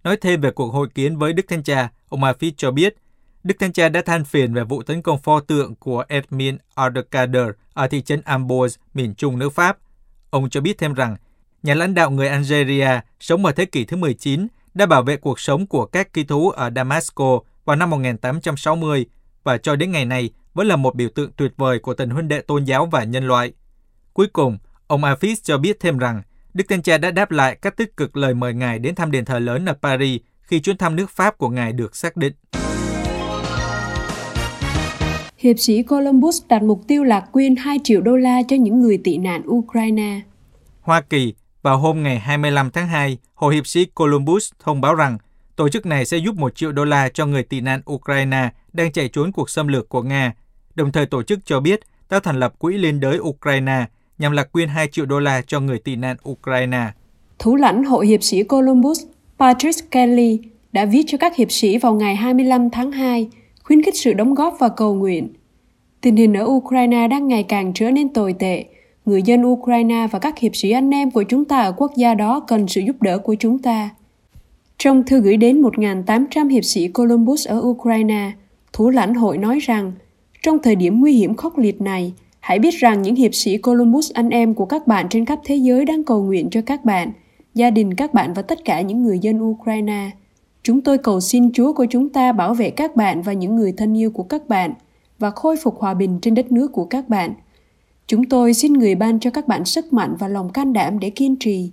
Nói 0.04 0.16
thêm 0.16 0.40
về 0.40 0.50
cuộc 0.50 0.72
hội 0.72 0.88
kiến 0.94 1.18
với 1.18 1.32
Đức 1.32 1.48
Thánh 1.48 1.62
Cha, 1.62 1.88
ông 2.08 2.20
Mafit 2.20 2.52
cho 2.56 2.70
biết, 2.70 2.96
Đức 3.44 3.58
Thánh 3.58 3.72
Cha 3.72 3.88
đã 3.88 4.02
than 4.02 4.24
phiền 4.24 4.54
về 4.54 4.64
vụ 4.64 4.82
tấn 4.82 5.02
công 5.02 5.18
pho 5.18 5.40
tượng 5.40 5.74
của 5.74 6.04
Edmin 6.08 6.58
Ardecader 6.74 7.46
ở 7.74 7.86
thị 7.86 8.02
trấn 8.02 8.22
Amboise, 8.24 8.80
miền 8.94 9.14
trung 9.14 9.38
nước 9.38 9.52
Pháp. 9.52 9.78
Ông 10.30 10.50
cho 10.50 10.60
biết 10.60 10.78
thêm 10.78 10.94
rằng, 10.94 11.16
nhà 11.62 11.74
lãnh 11.74 11.94
đạo 11.94 12.10
người 12.10 12.28
Algeria 12.28 13.00
sống 13.20 13.46
ở 13.46 13.52
thế 13.52 13.64
kỷ 13.64 13.84
thứ 13.84 13.96
19 13.96 14.46
đã 14.74 14.86
bảo 14.86 15.02
vệ 15.02 15.16
cuộc 15.16 15.40
sống 15.40 15.66
của 15.66 15.86
các 15.86 16.12
kỳ 16.12 16.24
thú 16.24 16.50
ở 16.50 16.70
Damasco 16.76 17.40
vào 17.64 17.76
năm 17.76 17.90
1860 17.90 19.06
và 19.44 19.58
cho 19.58 19.76
đến 19.76 19.92
ngày 19.92 20.04
nay 20.04 20.30
vẫn 20.54 20.66
là 20.66 20.76
một 20.76 20.94
biểu 20.94 21.08
tượng 21.14 21.32
tuyệt 21.36 21.52
vời 21.56 21.78
của 21.78 21.94
tình 21.94 22.10
huynh 22.10 22.28
đệ 22.28 22.40
tôn 22.40 22.64
giáo 22.64 22.86
và 22.86 23.04
nhân 23.04 23.26
loại. 23.26 23.52
Cuối 24.12 24.26
cùng, 24.26 24.58
ông 24.86 25.02
Afis 25.02 25.36
cho 25.42 25.58
biết 25.58 25.80
thêm 25.80 25.98
rằng 25.98 26.22
Đức 26.54 26.64
Thánh 26.68 26.82
Cha 26.82 26.98
đã 26.98 27.10
đáp 27.10 27.30
lại 27.30 27.58
các 27.62 27.76
tích 27.76 27.96
cực 27.96 28.16
lời 28.16 28.34
mời 28.34 28.54
Ngài 28.54 28.78
đến 28.78 28.94
thăm 28.94 29.10
đền 29.10 29.24
thờ 29.24 29.38
lớn 29.38 29.66
ở 29.66 29.74
Paris 29.82 30.20
khi 30.42 30.60
chuyến 30.60 30.76
thăm 30.76 30.96
nước 30.96 31.10
Pháp 31.10 31.38
của 31.38 31.48
Ngài 31.48 31.72
được 31.72 31.96
xác 31.96 32.16
định. 32.16 32.32
Hiệp 35.42 35.58
sĩ 35.58 35.82
Columbus 35.82 36.42
đặt 36.48 36.62
mục 36.62 36.80
tiêu 36.86 37.04
lạc 37.04 37.20
quyên 37.32 37.56
2 37.56 37.78
triệu 37.84 38.00
đô 38.00 38.16
la 38.16 38.42
cho 38.48 38.56
những 38.56 38.80
người 38.80 38.98
tị 39.04 39.18
nạn 39.18 39.42
Ukraine. 39.48 40.20
Hoa 40.80 41.00
Kỳ, 41.00 41.34
vào 41.62 41.78
hôm 41.78 42.02
ngày 42.02 42.18
25 42.18 42.70
tháng 42.70 42.88
2, 42.88 43.18
Hội 43.34 43.54
hiệp 43.54 43.66
sĩ 43.66 43.84
Columbus 43.84 44.52
thông 44.64 44.80
báo 44.80 44.94
rằng 44.94 45.18
tổ 45.56 45.68
chức 45.68 45.86
này 45.86 46.04
sẽ 46.04 46.16
giúp 46.16 46.34
1 46.36 46.54
triệu 46.54 46.72
đô 46.72 46.84
la 46.84 47.08
cho 47.08 47.26
người 47.26 47.42
tị 47.42 47.60
nạn 47.60 47.80
Ukraine 47.92 48.48
đang 48.72 48.92
chạy 48.92 49.08
trốn 49.08 49.32
cuộc 49.32 49.50
xâm 49.50 49.68
lược 49.68 49.88
của 49.88 50.02
Nga. 50.02 50.32
Đồng 50.74 50.92
thời 50.92 51.06
tổ 51.06 51.22
chức 51.22 51.38
cho 51.44 51.60
biết 51.60 51.80
đã 52.10 52.20
thành 52.20 52.40
lập 52.40 52.58
quỹ 52.58 52.78
liên 52.78 53.00
đới 53.00 53.18
Ukraine 53.18 53.84
nhằm 54.18 54.32
lạc 54.32 54.52
quyên 54.52 54.68
2 54.68 54.88
triệu 54.92 55.06
đô 55.06 55.20
la 55.20 55.42
cho 55.46 55.60
người 55.60 55.78
tị 55.78 55.96
nạn 55.96 56.16
Ukraine. 56.28 56.86
Thủ 57.38 57.56
lãnh 57.56 57.84
Hội 57.84 58.06
hiệp 58.06 58.22
sĩ 58.22 58.42
Columbus, 58.42 59.00
Patrick 59.38 59.90
Kelly, 59.90 60.40
đã 60.72 60.84
viết 60.84 61.02
cho 61.06 61.18
các 61.18 61.36
hiệp 61.36 61.52
sĩ 61.52 61.78
vào 61.78 61.94
ngày 61.94 62.16
25 62.16 62.70
tháng 62.70 62.92
2 62.92 63.28
khuyến 63.64 63.82
khích 63.82 63.96
sự 63.96 64.12
đóng 64.12 64.34
góp 64.34 64.56
và 64.58 64.68
cầu 64.68 64.94
nguyện. 64.94 65.28
Tình 66.00 66.16
hình 66.16 66.36
ở 66.36 66.44
Ukraine 66.44 67.08
đang 67.08 67.28
ngày 67.28 67.42
càng 67.42 67.72
trở 67.74 67.90
nên 67.90 68.08
tồi 68.08 68.32
tệ. 68.32 68.64
Người 69.04 69.22
dân 69.22 69.46
Ukraine 69.46 70.06
và 70.10 70.18
các 70.18 70.38
hiệp 70.38 70.56
sĩ 70.56 70.70
anh 70.70 70.90
em 70.90 71.10
của 71.10 71.22
chúng 71.22 71.44
ta 71.44 71.60
ở 71.60 71.72
quốc 71.72 71.92
gia 71.96 72.14
đó 72.14 72.40
cần 72.40 72.68
sự 72.68 72.80
giúp 72.80 73.02
đỡ 73.02 73.18
của 73.18 73.34
chúng 73.34 73.58
ta. 73.58 73.90
Trong 74.78 75.02
thư 75.02 75.20
gửi 75.20 75.36
đến 75.36 75.62
1.800 75.62 76.48
hiệp 76.48 76.64
sĩ 76.64 76.88
Columbus 76.88 77.48
ở 77.48 77.60
Ukraine, 77.60 78.32
thủ 78.72 78.90
lãnh 78.90 79.14
hội 79.14 79.38
nói 79.38 79.58
rằng, 79.58 79.92
trong 80.42 80.58
thời 80.58 80.76
điểm 80.76 81.00
nguy 81.00 81.12
hiểm 81.12 81.34
khốc 81.34 81.58
liệt 81.58 81.80
này, 81.80 82.12
Hãy 82.42 82.58
biết 82.58 82.74
rằng 82.74 83.02
những 83.02 83.14
hiệp 83.14 83.34
sĩ 83.34 83.58
Columbus 83.58 84.12
anh 84.12 84.30
em 84.30 84.54
của 84.54 84.66
các 84.66 84.86
bạn 84.86 85.06
trên 85.10 85.24
khắp 85.24 85.38
thế 85.44 85.56
giới 85.56 85.84
đang 85.84 86.04
cầu 86.04 86.22
nguyện 86.22 86.50
cho 86.50 86.60
các 86.66 86.84
bạn, 86.84 87.12
gia 87.54 87.70
đình 87.70 87.94
các 87.94 88.14
bạn 88.14 88.34
và 88.34 88.42
tất 88.42 88.64
cả 88.64 88.80
những 88.80 89.02
người 89.02 89.18
dân 89.18 89.42
Ukraine. 89.42 90.10
Chúng 90.64 90.80
tôi 90.80 90.98
cầu 90.98 91.20
xin 91.20 91.52
Chúa 91.52 91.72
của 91.72 91.86
chúng 91.90 92.08
ta 92.08 92.32
bảo 92.32 92.54
vệ 92.54 92.70
các 92.70 92.96
bạn 92.96 93.22
và 93.22 93.32
những 93.32 93.56
người 93.56 93.72
thân 93.72 93.98
yêu 93.98 94.10
của 94.10 94.22
các 94.22 94.48
bạn 94.48 94.74
và 95.18 95.30
khôi 95.30 95.56
phục 95.62 95.78
hòa 95.78 95.94
bình 95.94 96.18
trên 96.22 96.34
đất 96.34 96.52
nước 96.52 96.72
của 96.72 96.84
các 96.84 97.08
bạn. 97.08 97.34
Chúng 98.06 98.24
tôi 98.24 98.54
xin 98.54 98.72
người 98.72 98.94
ban 98.94 99.20
cho 99.20 99.30
các 99.30 99.48
bạn 99.48 99.64
sức 99.64 99.92
mạnh 99.92 100.16
và 100.18 100.28
lòng 100.28 100.52
can 100.52 100.72
đảm 100.72 100.98
để 100.98 101.10
kiên 101.10 101.36
trì. 101.36 101.70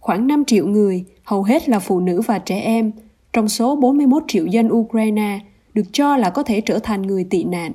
Khoảng 0.00 0.26
5 0.26 0.44
triệu 0.44 0.66
người, 0.66 1.04
hầu 1.24 1.42
hết 1.42 1.68
là 1.68 1.78
phụ 1.78 2.00
nữ 2.00 2.20
và 2.20 2.38
trẻ 2.38 2.60
em, 2.60 2.92
trong 3.32 3.48
số 3.48 3.76
41 3.76 4.24
triệu 4.28 4.46
dân 4.46 4.72
Ukraine, 4.72 5.40
được 5.74 5.86
cho 5.92 6.16
là 6.16 6.30
có 6.30 6.42
thể 6.42 6.60
trở 6.60 6.78
thành 6.78 7.02
người 7.02 7.24
tị 7.24 7.44
nạn. 7.44 7.72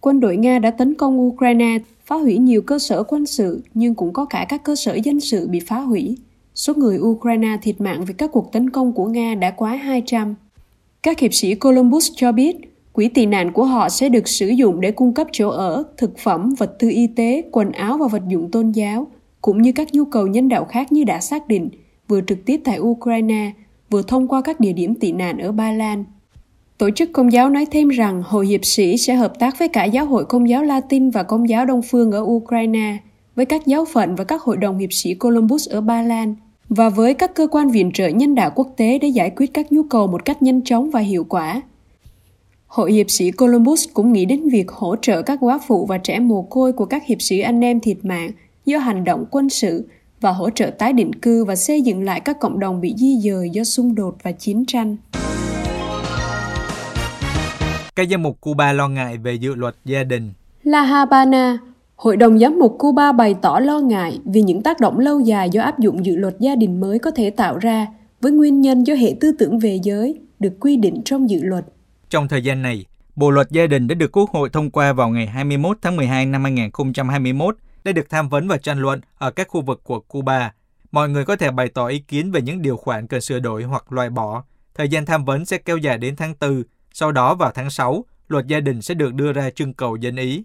Quân 0.00 0.20
đội 0.20 0.36
Nga 0.36 0.58
đã 0.58 0.70
tấn 0.70 0.94
công 0.94 1.20
Ukraine, 1.20 1.78
phá 2.04 2.16
hủy 2.16 2.38
nhiều 2.38 2.62
cơ 2.62 2.78
sở 2.78 3.02
quân 3.02 3.26
sự, 3.26 3.62
nhưng 3.74 3.94
cũng 3.94 4.12
có 4.12 4.24
cả 4.24 4.46
các 4.48 4.64
cơ 4.64 4.76
sở 4.76 4.94
dân 4.94 5.20
sự 5.20 5.48
bị 5.48 5.60
phá 5.60 5.80
hủy. 5.80 6.16
Số 6.54 6.74
người 6.76 6.98
Ukraine 6.98 7.56
thiệt 7.62 7.80
mạng 7.80 8.04
vì 8.04 8.14
các 8.14 8.32
cuộc 8.32 8.52
tấn 8.52 8.70
công 8.70 8.92
của 8.92 9.06
Nga 9.06 9.34
đã 9.34 9.50
quá 9.50 9.76
200. 9.76 10.34
Các 11.02 11.18
hiệp 11.18 11.34
sĩ 11.34 11.54
Columbus 11.54 12.10
cho 12.16 12.32
biết, 12.32 12.56
quỹ 12.92 13.08
tị 13.08 13.26
nạn 13.26 13.52
của 13.52 13.64
họ 13.64 13.88
sẽ 13.88 14.08
được 14.08 14.28
sử 14.28 14.48
dụng 14.48 14.80
để 14.80 14.90
cung 14.90 15.14
cấp 15.14 15.26
chỗ 15.32 15.48
ở, 15.48 15.84
thực 15.96 16.18
phẩm, 16.18 16.54
vật 16.58 16.78
tư 16.78 16.88
y 16.90 17.06
tế, 17.06 17.42
quần 17.52 17.72
áo 17.72 17.98
và 17.98 18.06
vật 18.06 18.22
dụng 18.28 18.50
tôn 18.50 18.70
giáo, 18.70 19.06
cũng 19.40 19.62
như 19.62 19.72
các 19.72 19.88
nhu 19.92 20.04
cầu 20.04 20.26
nhân 20.26 20.48
đạo 20.48 20.64
khác 20.64 20.92
như 20.92 21.04
đã 21.04 21.20
xác 21.20 21.48
định, 21.48 21.68
vừa 22.08 22.20
trực 22.26 22.44
tiếp 22.44 22.60
tại 22.64 22.78
Ukraine, 22.80 23.52
vừa 23.90 24.02
thông 24.02 24.28
qua 24.28 24.42
các 24.42 24.60
địa 24.60 24.72
điểm 24.72 24.94
tị 24.94 25.12
nạn 25.12 25.38
ở 25.38 25.52
Ba 25.52 25.72
Lan. 25.72 26.04
Tổ 26.78 26.90
chức 26.90 27.12
Công 27.12 27.32
giáo 27.32 27.50
nói 27.50 27.66
thêm 27.70 27.88
rằng 27.88 28.22
Hội 28.26 28.46
Hiệp 28.46 28.64
sĩ 28.64 28.96
sẽ 28.96 29.14
hợp 29.14 29.38
tác 29.38 29.58
với 29.58 29.68
cả 29.68 29.84
Giáo 29.84 30.06
hội 30.06 30.24
Công 30.24 30.48
giáo 30.48 30.62
Latin 30.62 31.10
và 31.10 31.22
Công 31.22 31.48
giáo 31.48 31.66
Đông 31.66 31.82
Phương 31.82 32.12
ở 32.12 32.20
Ukraine, 32.20 32.98
với 33.36 33.46
các 33.46 33.66
giáo 33.66 33.84
phận 33.84 34.14
và 34.14 34.24
các 34.24 34.42
hội 34.42 34.56
đồng 34.56 34.78
hiệp 34.78 34.92
sĩ 34.92 35.14
Columbus 35.14 35.68
ở 35.68 35.80
Ba 35.80 36.02
Lan, 36.02 36.34
và 36.68 36.88
với 36.88 37.14
các 37.14 37.34
cơ 37.34 37.46
quan 37.46 37.70
viện 37.70 37.90
trợ 37.94 38.08
nhân 38.08 38.34
đạo 38.34 38.50
quốc 38.54 38.68
tế 38.76 38.98
để 38.98 39.08
giải 39.08 39.30
quyết 39.36 39.54
các 39.54 39.72
nhu 39.72 39.82
cầu 39.82 40.06
một 40.06 40.24
cách 40.24 40.42
nhanh 40.42 40.64
chóng 40.64 40.90
và 40.90 41.00
hiệu 41.00 41.24
quả. 41.24 41.62
Hội 42.66 42.92
hiệp 42.92 43.10
sĩ 43.10 43.30
Columbus 43.30 43.88
cũng 43.94 44.12
nghĩ 44.12 44.24
đến 44.24 44.48
việc 44.48 44.70
hỗ 44.70 44.96
trợ 44.96 45.22
các 45.22 45.38
quá 45.40 45.58
phụ 45.68 45.86
và 45.86 45.98
trẻ 45.98 46.20
mồ 46.20 46.42
côi 46.42 46.72
của 46.72 46.84
các 46.84 47.02
hiệp 47.06 47.22
sĩ 47.22 47.40
anh 47.40 47.64
em 47.64 47.80
thiệt 47.80 47.96
mạng 48.02 48.30
do 48.66 48.78
hành 48.78 49.04
động 49.04 49.24
quân 49.30 49.48
sự 49.48 49.88
và 50.20 50.32
hỗ 50.32 50.50
trợ 50.50 50.70
tái 50.70 50.92
định 50.92 51.14
cư 51.14 51.44
và 51.44 51.56
xây 51.56 51.82
dựng 51.82 52.02
lại 52.02 52.20
các 52.20 52.40
cộng 52.40 52.58
đồng 52.58 52.80
bị 52.80 52.94
di 52.96 53.20
dời 53.20 53.50
do 53.50 53.64
xung 53.64 53.94
đột 53.94 54.16
và 54.22 54.32
chiến 54.32 54.64
tranh. 54.66 54.96
Các 57.96 58.08
giám 58.10 58.22
mục 58.22 58.40
Cuba 58.40 58.72
lo 58.72 58.88
ngại 58.88 59.18
về 59.18 59.34
dự 59.34 59.54
luật 59.54 59.74
gia 59.84 60.04
đình. 60.04 60.32
La 60.62 60.82
Habana, 60.82 61.58
Hội 62.02 62.16
đồng 62.16 62.38
giám 62.38 62.58
mục 62.58 62.76
Cuba 62.78 63.12
bày 63.12 63.34
tỏ 63.42 63.58
lo 63.58 63.78
ngại 63.78 64.18
vì 64.24 64.42
những 64.42 64.62
tác 64.62 64.80
động 64.80 64.98
lâu 64.98 65.20
dài 65.20 65.50
do 65.50 65.62
áp 65.62 65.78
dụng 65.78 66.06
dự 66.06 66.16
luật 66.16 66.34
gia 66.38 66.54
đình 66.54 66.80
mới 66.80 66.98
có 66.98 67.10
thể 67.10 67.30
tạo 67.30 67.58
ra 67.58 67.86
với 68.20 68.32
nguyên 68.32 68.60
nhân 68.60 68.86
do 68.86 68.94
hệ 68.94 69.14
tư 69.20 69.32
tưởng 69.38 69.58
về 69.58 69.80
giới 69.82 70.20
được 70.38 70.52
quy 70.60 70.76
định 70.76 71.02
trong 71.04 71.30
dự 71.30 71.42
luật. 71.42 71.64
Trong 72.10 72.28
thời 72.28 72.44
gian 72.44 72.62
này, 72.62 72.86
Bộ 73.16 73.30
luật 73.30 73.50
gia 73.50 73.66
đình 73.66 73.88
đã 73.88 73.94
được 73.94 74.16
Quốc 74.16 74.30
hội 74.30 74.48
thông 74.50 74.70
qua 74.70 74.92
vào 74.92 75.08
ngày 75.08 75.26
21 75.26 75.78
tháng 75.82 75.96
12 75.96 76.26
năm 76.26 76.42
2021 76.42 77.56
đã 77.84 77.92
được 77.92 78.10
tham 78.10 78.28
vấn 78.28 78.48
và 78.48 78.56
tranh 78.56 78.78
luận 78.78 79.00
ở 79.18 79.30
các 79.30 79.48
khu 79.48 79.62
vực 79.62 79.80
của 79.84 80.00
Cuba. 80.00 80.54
Mọi 80.92 81.08
người 81.08 81.24
có 81.24 81.36
thể 81.36 81.50
bày 81.50 81.68
tỏ 81.68 81.86
ý 81.86 81.98
kiến 81.98 82.32
về 82.32 82.42
những 82.42 82.62
điều 82.62 82.76
khoản 82.76 83.06
cần 83.06 83.20
sửa 83.20 83.38
đổi 83.38 83.62
hoặc 83.62 83.92
loại 83.92 84.10
bỏ. 84.10 84.44
Thời 84.74 84.88
gian 84.88 85.06
tham 85.06 85.24
vấn 85.24 85.44
sẽ 85.44 85.58
kéo 85.58 85.76
dài 85.76 85.98
đến 85.98 86.16
tháng 86.16 86.34
4, 86.40 86.62
sau 86.92 87.12
đó 87.12 87.34
vào 87.34 87.50
tháng 87.54 87.70
6, 87.70 88.04
luật 88.28 88.46
gia 88.46 88.60
đình 88.60 88.82
sẽ 88.82 88.94
được 88.94 89.14
đưa 89.14 89.32
ra 89.32 89.50
trưng 89.50 89.74
cầu 89.74 89.96
dân 89.96 90.16
ý. 90.16 90.44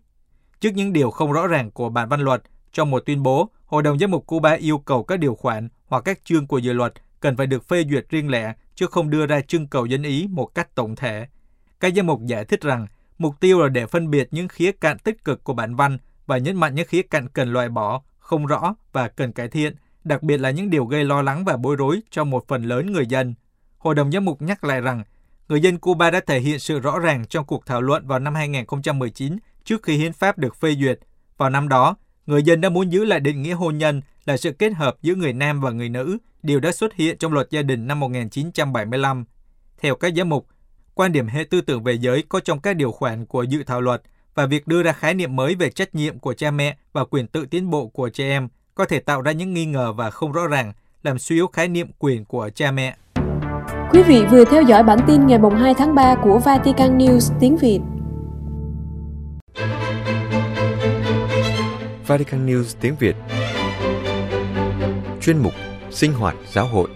Trước 0.60 0.70
những 0.74 0.94
điều 0.94 1.12
không 1.12 1.32
rõ 1.32 1.48
ràng 1.48 1.72
của 1.72 1.90
bản 1.90 2.10
văn 2.10 2.22
luật, 2.22 2.42
trong 2.72 2.92
một 2.92 3.04
tuyên 3.06 3.24
bố, 3.24 3.50
Hội 3.66 3.84
đồng 3.84 4.00
giám 4.00 4.12
mục 4.12 4.28
Cuba 4.28 4.52
yêu 4.52 4.78
cầu 4.78 5.04
các 5.04 5.20
điều 5.20 5.36
khoản 5.36 5.70
hoặc 5.86 6.04
các 6.06 6.20
chương 6.24 6.48
của 6.48 6.58
dự 6.58 6.74
luật 6.74 6.94
cần 7.20 7.38
phải 7.38 7.48
được 7.48 7.68
phê 7.68 7.84
duyệt 7.90 8.06
riêng 8.10 8.30
lẻ 8.30 8.54
chứ 8.76 8.88
không 8.88 9.10
đưa 9.10 9.26
ra 9.26 9.42
trưng 9.42 9.68
cầu 9.68 9.86
dân 9.86 10.04
ý 10.04 10.28
một 10.30 10.46
cách 10.46 10.76
tổng 10.76 10.96
thể. 10.96 11.28
Các 11.80 11.94
giám 11.96 12.08
mục 12.08 12.26
giải 12.26 12.46
thích 12.46 12.62
rằng 12.62 12.88
mục 13.18 13.36
tiêu 13.40 13.62
là 13.62 13.70
để 13.70 13.86
phân 13.86 14.10
biệt 14.10 14.28
những 14.32 14.48
khía 14.48 14.72
cạnh 14.72 14.98
tích 15.00 15.24
cực 15.24 15.44
của 15.44 15.54
bản 15.54 15.76
văn 15.76 15.98
và 16.26 16.38
nhấn 16.38 16.56
mạnh 16.56 16.76
những 16.76 16.88
khía 16.88 17.02
cạnh 17.02 17.28
cần 17.28 17.54
loại 17.54 17.70
bỏ, 17.70 18.02
không 18.20 18.46
rõ 18.46 18.76
và 18.92 19.08
cần 19.08 19.32
cải 19.32 19.48
thiện, 19.48 19.76
đặc 20.04 20.24
biệt 20.24 20.38
là 20.38 20.52
những 20.52 20.70
điều 20.70 20.86
gây 20.86 21.06
lo 21.06 21.22
lắng 21.22 21.46
và 21.46 21.58
bối 21.58 21.76
rối 21.76 22.02
cho 22.10 22.24
một 22.24 22.48
phần 22.48 22.64
lớn 22.64 22.92
người 22.92 23.06
dân. 23.06 23.36
Hội 23.78 23.96
đồng 23.96 24.12
giám 24.12 24.26
mục 24.26 24.42
nhắc 24.42 24.64
lại 24.64 24.82
rằng, 24.82 25.04
người 25.48 25.62
dân 25.62 25.78
Cuba 25.78 26.12
đã 26.12 26.20
thể 26.20 26.40
hiện 26.40 26.60
sự 26.60 26.80
rõ 26.80 27.00
ràng 27.00 27.26
trong 27.26 27.46
cuộc 27.46 27.66
thảo 27.66 27.82
luận 27.82 28.08
vào 28.08 28.20
năm 28.20 28.36
2019 28.36 29.38
trước 29.68 29.84
khi 29.84 29.98
hiến 29.98 30.14
pháp 30.14 30.38
được 30.38 30.56
phê 30.56 30.76
duyệt. 30.76 31.00
Vào 31.38 31.50
năm 31.50 31.70
đó, 31.70 31.96
người 32.26 32.44
dân 32.44 32.62
đã 32.62 32.70
muốn 32.70 32.90
giữ 32.90 33.06
lại 33.06 33.20
định 33.20 33.42
nghĩa 33.42 33.54
hôn 33.54 33.78
nhân 33.78 34.02
là 34.26 34.38
sự 34.38 34.52
kết 34.52 34.74
hợp 34.74 34.96
giữa 35.02 35.16
người 35.16 35.34
nam 35.34 35.62
và 35.62 35.72
người 35.72 35.90
nữ, 35.90 36.18
điều 36.44 36.60
đã 36.60 36.72
xuất 36.72 36.94
hiện 36.94 37.18
trong 37.18 37.34
luật 37.34 37.48
gia 37.50 37.62
đình 37.62 37.88
năm 37.88 38.00
1975. 38.00 39.26
Theo 39.82 39.96
các 39.96 40.14
giám 40.18 40.30
mục, 40.30 40.48
quan 40.94 41.12
điểm 41.12 41.28
hệ 41.28 41.44
tư 41.44 41.62
tưởng 41.62 41.84
về 41.84 41.94
giới 41.94 42.24
có 42.30 42.40
trong 42.40 42.60
các 42.60 42.76
điều 42.76 42.92
khoản 42.92 43.26
của 43.26 43.44
dự 43.44 43.64
thảo 43.64 43.82
luật– 43.82 44.02
và 44.38 44.46
việc 44.46 44.68
đưa 44.68 44.84
ra 44.84 44.92
khái 44.92 45.14
niệm 45.14 45.36
mới 45.36 45.56
về 45.56 45.70
trách 45.70 45.96
nhiệm 45.96 46.20
của 46.20 46.34
cha 46.34 46.52
mẹ 46.52 46.78
và 46.94 47.06
quyền 47.06 47.28
tự 47.28 47.46
tiến 47.46 47.70
bộ 47.70 47.88
của 47.88 48.10
trẻ 48.10 48.30
em 48.30 48.48
có 48.76 48.86
thể 48.86 49.00
tạo 49.00 49.22
ra 49.22 49.32
những 49.32 49.54
nghi 49.54 49.66
ngờ 49.66 49.94
và 49.94 50.10
không 50.10 50.32
rõ 50.32 50.48
ràng, 50.48 50.74
làm 51.04 51.20
suy 51.20 51.36
yếu 51.36 51.48
khái 51.48 51.68
niệm 51.68 51.88
quyền 52.00 52.26
của 52.26 52.50
cha 52.56 52.72
mẹ. 52.72 52.96
Quý 53.92 54.04
vị 54.04 54.26
vừa 54.32 54.46
theo 54.46 54.62
dõi 54.62 54.84
bản 54.84 55.00
tin 55.08 55.28
ngày 55.28 55.40
2 55.60 55.74
tháng 55.74 55.96
3 55.96 56.16
của 56.24 56.40
Vatican 56.40 56.98
News 56.98 57.34
tiếng 57.40 57.58
Việt. 57.58 57.80
Vatican 62.08 62.46
News 62.46 62.76
tiếng 62.82 62.96
Việt 63.00 63.16
Chuyên 65.22 65.38
mục 65.38 65.54
Sinh 65.92 66.14
hoạt 66.14 66.36
giáo 66.52 66.66
hội 66.66 66.90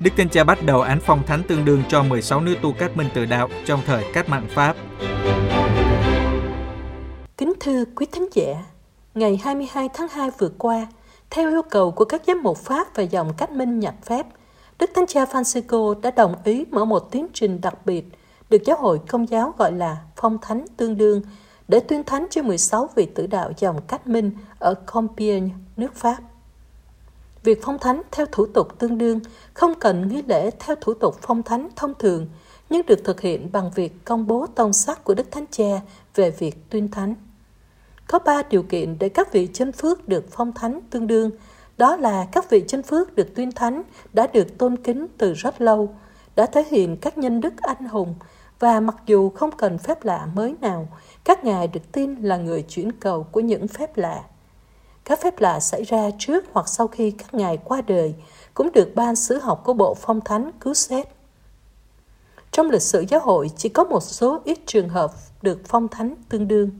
Đức 0.00 0.10
Thánh 0.16 0.28
Cha 0.28 0.44
bắt 0.44 0.58
đầu 0.66 0.80
án 0.80 1.00
phong 1.00 1.22
thánh 1.26 1.42
tương 1.48 1.64
đương 1.64 1.82
cho 1.88 2.02
16 2.02 2.40
nữ 2.40 2.56
tu 2.62 2.72
cát 2.72 2.96
minh 2.96 3.08
tự 3.14 3.24
đạo 3.24 3.48
trong 3.64 3.80
thời 3.86 4.04
cách 4.12 4.28
mạng 4.28 4.46
Pháp. 4.54 4.76
Kính 7.36 7.52
thưa 7.60 7.84
quý 7.96 8.06
thánh 8.12 8.26
giả, 8.32 8.64
ngày 9.14 9.40
22 9.44 9.88
tháng 9.94 10.08
2 10.08 10.30
vừa 10.38 10.48
qua, 10.58 10.86
theo 11.30 11.50
yêu 11.50 11.62
cầu 11.70 11.90
của 11.90 12.04
các 12.04 12.22
giám 12.26 12.42
mục 12.42 12.58
Pháp 12.58 12.96
và 12.96 13.02
dòng 13.02 13.32
cách 13.36 13.50
minh 13.50 13.80
nhập 13.80 13.94
phép, 14.04 14.26
Đức 14.78 14.90
Thánh 14.94 15.06
Cha 15.06 15.24
Francisco 15.24 16.00
đã 16.00 16.10
đồng 16.10 16.34
ý 16.44 16.64
mở 16.70 16.84
một 16.84 17.10
tiến 17.10 17.26
trình 17.32 17.60
đặc 17.60 17.86
biệt 17.86 18.04
được 18.50 18.64
giáo 18.64 18.76
hội 18.80 19.00
công 19.08 19.28
giáo 19.28 19.54
gọi 19.58 19.72
là 19.72 19.96
phong 20.16 20.38
thánh 20.42 20.64
tương 20.76 20.96
đương 20.96 21.22
để 21.68 21.80
tuyên 21.80 22.04
thánh 22.04 22.26
cho 22.30 22.42
16 22.42 22.88
vị 22.94 23.06
tử 23.14 23.26
đạo 23.26 23.52
dòng 23.56 23.80
cách 23.86 24.06
minh 24.06 24.30
ở 24.58 24.74
Compiègne, 24.74 25.54
nước 25.76 25.94
Pháp. 25.94 26.16
Việc 27.42 27.60
phong 27.62 27.78
thánh 27.78 28.02
theo 28.10 28.26
thủ 28.32 28.46
tục 28.46 28.78
tương 28.78 28.98
đương 28.98 29.20
không 29.54 29.74
cần 29.80 30.08
nghi 30.08 30.22
lễ 30.28 30.50
theo 30.58 30.76
thủ 30.80 30.94
tục 30.94 31.16
phong 31.22 31.42
thánh 31.42 31.68
thông 31.76 31.94
thường, 31.98 32.28
nhưng 32.70 32.86
được 32.86 33.04
thực 33.04 33.20
hiện 33.20 33.52
bằng 33.52 33.70
việc 33.74 34.04
công 34.04 34.26
bố 34.26 34.46
tông 34.46 34.72
sắc 34.72 35.04
của 35.04 35.14
Đức 35.14 35.30
Thánh 35.30 35.44
Cha 35.50 35.80
về 36.14 36.30
việc 36.30 36.70
tuyên 36.70 36.90
thánh. 36.90 37.14
Có 38.08 38.18
ba 38.18 38.42
điều 38.42 38.62
kiện 38.62 38.98
để 38.98 39.08
các 39.08 39.32
vị 39.32 39.48
chân 39.52 39.72
phước 39.72 40.08
được 40.08 40.24
phong 40.30 40.52
thánh 40.52 40.80
tương 40.90 41.06
đương, 41.06 41.30
đó 41.76 41.96
là 41.96 42.26
các 42.32 42.50
vị 42.50 42.64
chân 42.68 42.82
phước 42.82 43.16
được 43.16 43.34
tuyên 43.34 43.52
thánh 43.52 43.82
đã 44.12 44.26
được 44.26 44.58
tôn 44.58 44.76
kính 44.76 45.06
từ 45.18 45.32
rất 45.32 45.60
lâu, 45.60 45.94
đã 46.36 46.46
thể 46.46 46.64
hiện 46.70 46.96
các 46.96 47.18
nhân 47.18 47.40
đức 47.40 47.54
anh 47.62 47.84
hùng 47.84 48.14
và 48.64 48.80
mặc 48.80 48.96
dù 49.06 49.30
không 49.30 49.50
cần 49.56 49.78
phép 49.78 50.04
lạ 50.04 50.28
mới 50.34 50.54
nào, 50.60 50.88
các 51.24 51.44
ngài 51.44 51.68
được 51.68 51.92
tin 51.92 52.14
là 52.14 52.36
người 52.36 52.62
chuyển 52.62 52.92
cầu 52.92 53.22
của 53.22 53.40
những 53.40 53.68
phép 53.68 53.96
lạ. 53.96 54.22
Các 55.04 55.20
phép 55.22 55.40
lạ 55.40 55.60
xảy 55.60 55.82
ra 55.82 56.10
trước 56.18 56.44
hoặc 56.52 56.68
sau 56.68 56.88
khi 56.88 57.10
các 57.10 57.34
ngài 57.34 57.56
qua 57.56 57.80
đời 57.80 58.14
cũng 58.54 58.72
được 58.72 58.92
ban 58.94 59.16
sứ 59.16 59.38
học 59.38 59.62
của 59.64 59.72
Bộ 59.72 59.94
Phong 59.94 60.20
Thánh 60.20 60.50
cứu 60.60 60.74
xét. 60.74 61.08
Trong 62.50 62.70
lịch 62.70 62.82
sử 62.82 63.04
giáo 63.08 63.20
hội 63.20 63.50
chỉ 63.56 63.68
có 63.68 63.84
một 63.84 64.02
số 64.02 64.40
ít 64.44 64.58
trường 64.66 64.88
hợp 64.88 65.12
được 65.42 65.60
phong 65.64 65.88
thánh 65.88 66.14
tương 66.28 66.48
đương. 66.48 66.70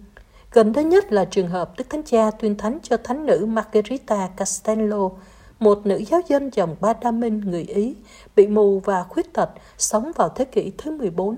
Gần 0.52 0.72
đây 0.72 0.84
nhất 0.84 1.12
là 1.12 1.24
trường 1.24 1.48
hợp 1.48 1.72
Đức 1.78 1.90
Thánh 1.90 2.02
Cha 2.02 2.30
tuyên 2.30 2.56
thánh 2.58 2.78
cho 2.82 2.96
thánh 2.96 3.26
nữ 3.26 3.46
Margherita 3.46 4.28
Castello, 4.36 5.10
một 5.58 5.86
nữ 5.86 6.02
giáo 6.10 6.20
dân 6.28 6.50
dòng 6.52 6.76
Ba 6.80 6.92
Đa 6.92 7.10
Minh 7.10 7.40
người 7.40 7.62
Ý, 7.62 7.94
bị 8.36 8.46
mù 8.46 8.80
và 8.80 9.02
khuyết 9.02 9.32
tật, 9.32 9.50
sống 9.78 10.12
vào 10.16 10.28
thế 10.28 10.44
kỷ 10.44 10.72
thứ 10.78 10.90
14. 10.90 11.36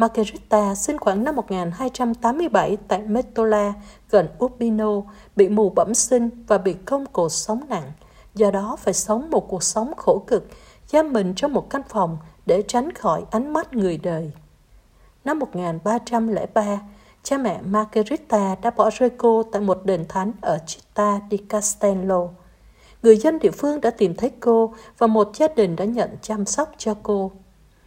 Margherita 0.00 0.74
sinh 0.74 0.98
khoảng 0.98 1.24
năm 1.24 1.36
1287 1.36 2.76
tại 2.88 3.02
Metola, 3.02 3.72
gần 4.10 4.28
Urbino, 4.44 5.02
bị 5.36 5.48
mù 5.48 5.70
bẩm 5.70 5.94
sinh 5.94 6.30
và 6.46 6.58
bị 6.58 6.72
công 6.72 7.06
cổ 7.06 7.28
sống 7.28 7.60
nặng. 7.68 7.92
Do 8.34 8.50
đó 8.50 8.76
phải 8.80 8.94
sống 8.94 9.30
một 9.30 9.48
cuộc 9.48 9.62
sống 9.62 9.92
khổ 9.96 10.24
cực, 10.26 10.48
giam 10.86 11.12
mình 11.12 11.32
trong 11.36 11.52
một 11.52 11.70
căn 11.70 11.82
phòng 11.88 12.18
để 12.46 12.62
tránh 12.68 12.92
khỏi 12.92 13.24
ánh 13.30 13.52
mắt 13.52 13.74
người 13.74 13.98
đời. 13.98 14.32
Năm 15.24 15.38
1303, 15.38 16.80
cha 17.22 17.38
mẹ 17.38 17.60
Margherita 17.62 18.56
đã 18.62 18.70
bỏ 18.70 18.90
rơi 18.90 19.10
cô 19.10 19.42
tại 19.42 19.62
một 19.62 19.80
đền 19.84 20.04
thánh 20.08 20.32
ở 20.40 20.58
Città 20.66 21.20
di 21.30 21.36
Castello. 21.36 22.28
Người 23.02 23.16
dân 23.16 23.38
địa 23.38 23.50
phương 23.50 23.80
đã 23.80 23.90
tìm 23.90 24.14
thấy 24.14 24.30
cô 24.40 24.74
và 24.98 25.06
một 25.06 25.30
gia 25.34 25.48
đình 25.48 25.76
đã 25.76 25.84
nhận 25.84 26.16
chăm 26.22 26.46
sóc 26.46 26.72
cho 26.78 26.94
cô. 27.02 27.30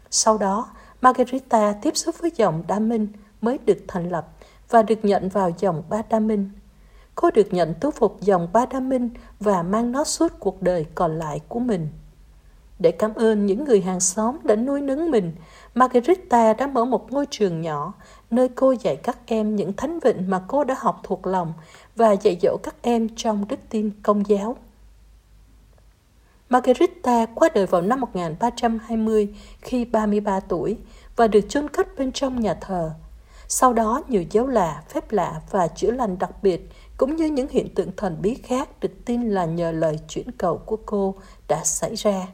Sau 0.10 0.38
đó, 0.38 0.67
Margarita 1.03 1.74
tiếp 1.81 1.98
xúc 1.98 2.15
với 2.19 2.31
dòng 2.36 2.63
Đa 2.67 2.79
Minh 2.79 3.07
mới 3.41 3.60
được 3.65 3.77
thành 3.88 4.10
lập 4.10 4.27
và 4.69 4.83
được 4.83 5.05
nhận 5.05 5.29
vào 5.29 5.51
dòng 5.60 5.83
Ba 5.89 6.01
Đa 6.10 6.19
Minh. 6.19 6.50
Cô 7.15 7.31
được 7.31 7.53
nhận 7.53 7.74
tu 7.81 7.91
phục 7.91 8.22
dòng 8.22 8.48
Ba 8.53 8.65
Đa 8.65 8.79
Minh 8.79 9.10
và 9.39 9.63
mang 9.63 9.91
nó 9.91 10.03
suốt 10.03 10.33
cuộc 10.39 10.62
đời 10.62 10.86
còn 10.95 11.19
lại 11.19 11.39
của 11.48 11.60
mình. 11.60 11.88
Để 12.79 12.91
cảm 12.91 13.13
ơn 13.13 13.45
những 13.45 13.63
người 13.63 13.81
hàng 13.81 14.00
xóm 14.00 14.38
đã 14.43 14.55
nuôi 14.55 14.81
nấng 14.81 15.12
mình, 15.12 15.31
Margarita 15.75 16.53
đã 16.53 16.67
mở 16.67 16.86
một 16.86 17.12
ngôi 17.12 17.25
trường 17.29 17.62
nhỏ 17.62 17.93
nơi 18.31 18.50
cô 18.50 18.72
dạy 18.72 18.95
các 18.95 19.17
em 19.25 19.55
những 19.55 19.74
thánh 19.74 20.00
vịnh 20.00 20.29
mà 20.29 20.41
cô 20.48 20.63
đã 20.63 20.75
học 20.77 21.00
thuộc 21.03 21.27
lòng 21.27 21.53
và 21.95 22.12
dạy 22.12 22.38
dỗ 22.41 22.57
các 22.63 22.75
em 22.81 23.10
trong 23.15 23.48
đức 23.48 23.60
tin 23.69 23.91
công 24.03 24.27
giáo. 24.27 24.57
Margherita 26.53 27.25
qua 27.36 27.50
đời 27.53 27.65
vào 27.65 27.81
năm 27.81 28.00
1320 28.00 29.36
khi 29.62 29.86
33 29.86 30.39
tuổi 30.39 30.77
và 31.15 31.27
được 31.27 31.41
chôn 31.50 31.69
cất 31.69 31.98
bên 31.98 32.12
trong 32.12 32.39
nhà 32.39 32.53
thờ. 32.53 32.91
Sau 33.48 33.74
đó, 33.74 34.01
nhiều 34.07 34.24
dấu 34.31 34.48
lạ, 34.48 34.83
phép 34.89 35.12
lạ 35.12 35.41
và 35.51 35.67
chữa 35.67 35.91
lành 35.91 36.19
đặc 36.19 36.43
biệt 36.43 36.69
cũng 36.98 37.15
như 37.15 37.25
những 37.25 37.48
hiện 37.50 37.75
tượng 37.75 37.91
thần 37.98 38.17
bí 38.22 38.36
khác 38.36 38.69
được 38.79 38.91
tin 39.05 39.29
là 39.29 39.45
nhờ 39.45 39.72
lời 39.72 40.00
chuyển 40.07 40.31
cầu 40.31 40.57
của 40.57 40.77
cô 40.86 41.15
đã 41.48 41.63
xảy 41.63 41.95
ra. 41.95 42.27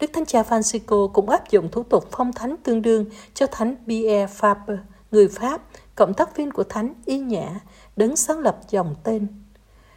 Đức 0.00 0.10
Thánh 0.12 0.26
Cha 0.26 0.42
Francisco 0.42 1.08
cũng 1.08 1.28
áp 1.28 1.50
dụng 1.50 1.68
thủ 1.70 1.82
tục 1.82 2.08
phong 2.10 2.32
thánh 2.32 2.56
tương 2.62 2.82
đương 2.82 3.04
cho 3.34 3.46
Thánh 3.46 3.74
Pierre 3.86 4.34
Fabre, 4.38 4.78
người 5.10 5.28
Pháp, 5.28 5.62
cộng 5.94 6.14
tác 6.14 6.36
viên 6.36 6.50
của 6.50 6.64
Thánh 6.64 6.94
Y 7.04 7.18
Nhã, 7.18 7.60
đứng 7.96 8.16
sáng 8.16 8.38
lập 8.38 8.58
dòng 8.70 8.94
tên. 9.04 9.41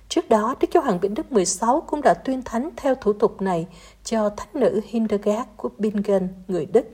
Trước 0.10 0.30
đó, 0.30 0.56
Đức 0.62 0.68
Giáo 0.74 0.84
hoàng 0.84 1.00
Vĩnh 1.00 1.14
Đức 1.14 1.32
16 1.32 1.84
cũng 1.88 2.02
đã 2.02 2.14
tuyên 2.14 2.42
thánh 2.42 2.70
theo 2.78 2.96
thủ 2.96 3.14
tục 3.14 3.42
này 3.42 3.68
cho 4.04 4.30
thánh 4.30 4.48
nữ 4.54 4.82
Hildegard 4.88 5.50
của 5.58 5.70
Bingen, 5.78 6.28
người 6.48 6.66
Đức, 6.66 6.86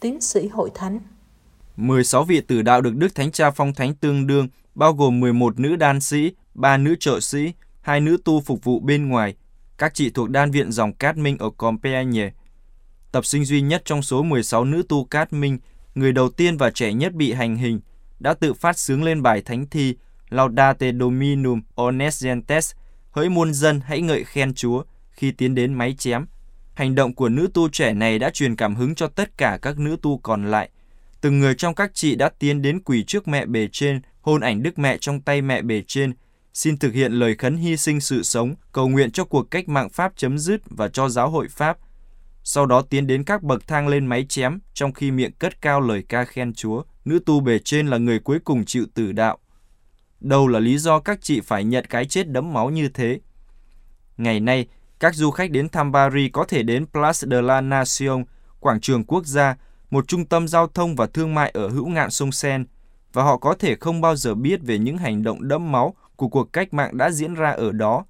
tiến 0.00 0.20
sĩ 0.20 0.48
hội 0.48 0.70
thánh. 0.74 1.00
16 1.76 2.24
vị 2.24 2.40
tử 2.40 2.62
đạo 2.62 2.80
được 2.80 2.96
Đức 2.96 3.14
Thánh 3.14 3.32
Cha 3.32 3.50
phong 3.50 3.74
thánh 3.74 3.94
tương 3.94 4.26
đương, 4.26 4.48
bao 4.74 4.92
gồm 4.92 5.20
11 5.20 5.58
nữ 5.60 5.76
đan 5.76 6.00
sĩ, 6.00 6.32
3 6.54 6.76
nữ 6.76 6.94
trợ 7.00 7.20
sĩ, 7.20 7.52
hai 7.80 8.00
nữ 8.00 8.16
tu 8.24 8.40
phục 8.40 8.64
vụ 8.64 8.80
bên 8.80 9.08
ngoài. 9.08 9.34
Các 9.78 9.94
chị 9.94 10.10
thuộc 10.10 10.30
đan 10.30 10.50
viện 10.50 10.72
dòng 10.72 10.92
Cát 10.92 11.16
Minh 11.16 11.36
ở 11.38 11.50
Compiègne, 11.50 12.30
Tập 13.12 13.26
sinh 13.26 13.44
duy 13.44 13.60
nhất 13.60 13.82
trong 13.84 14.02
số 14.02 14.22
16 14.22 14.64
nữ 14.64 14.82
tu 14.88 15.04
cát 15.04 15.32
minh, 15.32 15.58
người 15.94 16.12
đầu 16.12 16.28
tiên 16.28 16.56
và 16.56 16.70
trẻ 16.70 16.92
nhất 16.92 17.12
bị 17.12 17.32
hành 17.32 17.56
hình, 17.56 17.80
đã 18.20 18.34
tự 18.34 18.54
phát 18.54 18.78
sướng 18.78 19.02
lên 19.02 19.22
bài 19.22 19.42
thánh 19.42 19.66
thi 19.66 19.94
Laudate 20.30 20.92
Dominum 21.00 21.60
Ones 21.74 22.24
Gentes, 22.24 22.72
hỡi 23.10 23.28
muôn 23.28 23.54
dân 23.54 23.80
hãy 23.84 24.00
ngợi 24.00 24.24
khen 24.24 24.54
Chúa 24.54 24.82
khi 25.10 25.30
tiến 25.30 25.54
đến 25.54 25.74
máy 25.74 25.94
chém. 25.98 26.26
Hành 26.74 26.94
động 26.94 27.14
của 27.14 27.28
nữ 27.28 27.48
tu 27.54 27.68
trẻ 27.68 27.92
này 27.92 28.18
đã 28.18 28.30
truyền 28.30 28.56
cảm 28.56 28.74
hứng 28.74 28.94
cho 28.94 29.06
tất 29.06 29.38
cả 29.38 29.58
các 29.62 29.78
nữ 29.78 29.96
tu 30.02 30.18
còn 30.18 30.50
lại. 30.50 30.70
Từng 31.20 31.40
người 31.40 31.54
trong 31.54 31.74
các 31.74 31.90
chị 31.94 32.14
đã 32.14 32.30
tiến 32.38 32.62
đến 32.62 32.80
quỳ 32.80 33.04
trước 33.06 33.28
mẹ 33.28 33.46
bề 33.46 33.68
trên, 33.72 34.00
hôn 34.20 34.40
ảnh 34.40 34.62
Đức 34.62 34.78
Mẹ 34.78 34.96
trong 35.00 35.20
tay 35.20 35.42
mẹ 35.42 35.62
bề 35.62 35.82
trên, 35.86 36.12
xin 36.54 36.78
thực 36.78 36.94
hiện 36.94 37.12
lời 37.12 37.34
khấn 37.34 37.56
hy 37.56 37.76
sinh 37.76 38.00
sự 38.00 38.22
sống, 38.22 38.54
cầu 38.72 38.88
nguyện 38.88 39.10
cho 39.10 39.24
cuộc 39.24 39.50
cách 39.50 39.68
mạng 39.68 39.88
Pháp 39.90 40.12
chấm 40.16 40.38
dứt 40.38 40.60
và 40.70 40.88
cho 40.88 41.08
giáo 41.08 41.30
hội 41.30 41.48
Pháp– 41.48 41.78
sau 42.44 42.66
đó 42.66 42.82
tiến 42.82 43.06
đến 43.06 43.24
các 43.24 43.42
bậc 43.42 43.66
thang 43.66 43.88
lên 43.88 44.06
máy 44.06 44.26
chém, 44.28 44.58
trong 44.74 44.92
khi 44.92 45.10
miệng 45.10 45.32
cất 45.32 45.62
cao 45.62 45.80
lời 45.80 46.04
ca 46.08 46.24
khen 46.24 46.54
Chúa. 46.54 46.82
Nữ 47.04 47.18
tu 47.26 47.40
bề 47.40 47.58
trên 47.58 47.86
là 47.86 47.98
người 47.98 48.18
cuối 48.18 48.38
cùng 48.44 48.64
chịu 48.64 48.86
tử 48.94 49.12
đạo. 49.12 49.38
Đâu 50.20 50.48
là 50.48 50.58
lý 50.58 50.78
do 50.78 51.00
các 51.00 51.18
chị 51.22 51.40
phải 51.40 51.64
nhận 51.64 51.84
cái 51.84 52.04
chết 52.04 52.28
đẫm 52.28 52.52
máu 52.52 52.70
như 52.70 52.88
thế? 52.88 53.20
Ngày 54.16 54.40
nay, 54.40 54.66
các 55.00 55.14
du 55.14 55.30
khách 55.30 55.50
đến 55.50 55.68
thăm 55.68 55.92
Paris 55.92 56.32
có 56.32 56.44
thể 56.44 56.62
đến 56.62 56.86
Place 56.86 57.26
de 57.30 57.42
la 57.42 57.60
Nation, 57.60 58.24
quảng 58.60 58.80
trường 58.80 59.04
quốc 59.04 59.26
gia, 59.26 59.56
một 59.90 60.08
trung 60.08 60.24
tâm 60.24 60.48
giao 60.48 60.66
thông 60.66 60.96
và 60.96 61.06
thương 61.06 61.34
mại 61.34 61.50
ở 61.50 61.68
hữu 61.68 61.88
ngạn 61.88 62.10
sông 62.10 62.32
Seine, 62.32 62.64
và 63.12 63.22
họ 63.22 63.36
có 63.36 63.54
thể 63.54 63.76
không 63.80 64.00
bao 64.00 64.16
giờ 64.16 64.34
biết 64.34 64.60
về 64.62 64.78
những 64.78 64.98
hành 64.98 65.22
động 65.22 65.48
đẫm 65.48 65.72
máu 65.72 65.94
của 66.16 66.28
cuộc 66.28 66.52
cách 66.52 66.74
mạng 66.74 66.96
đã 66.96 67.10
diễn 67.10 67.34
ra 67.34 67.50
ở 67.50 67.72
đó. 67.72 68.04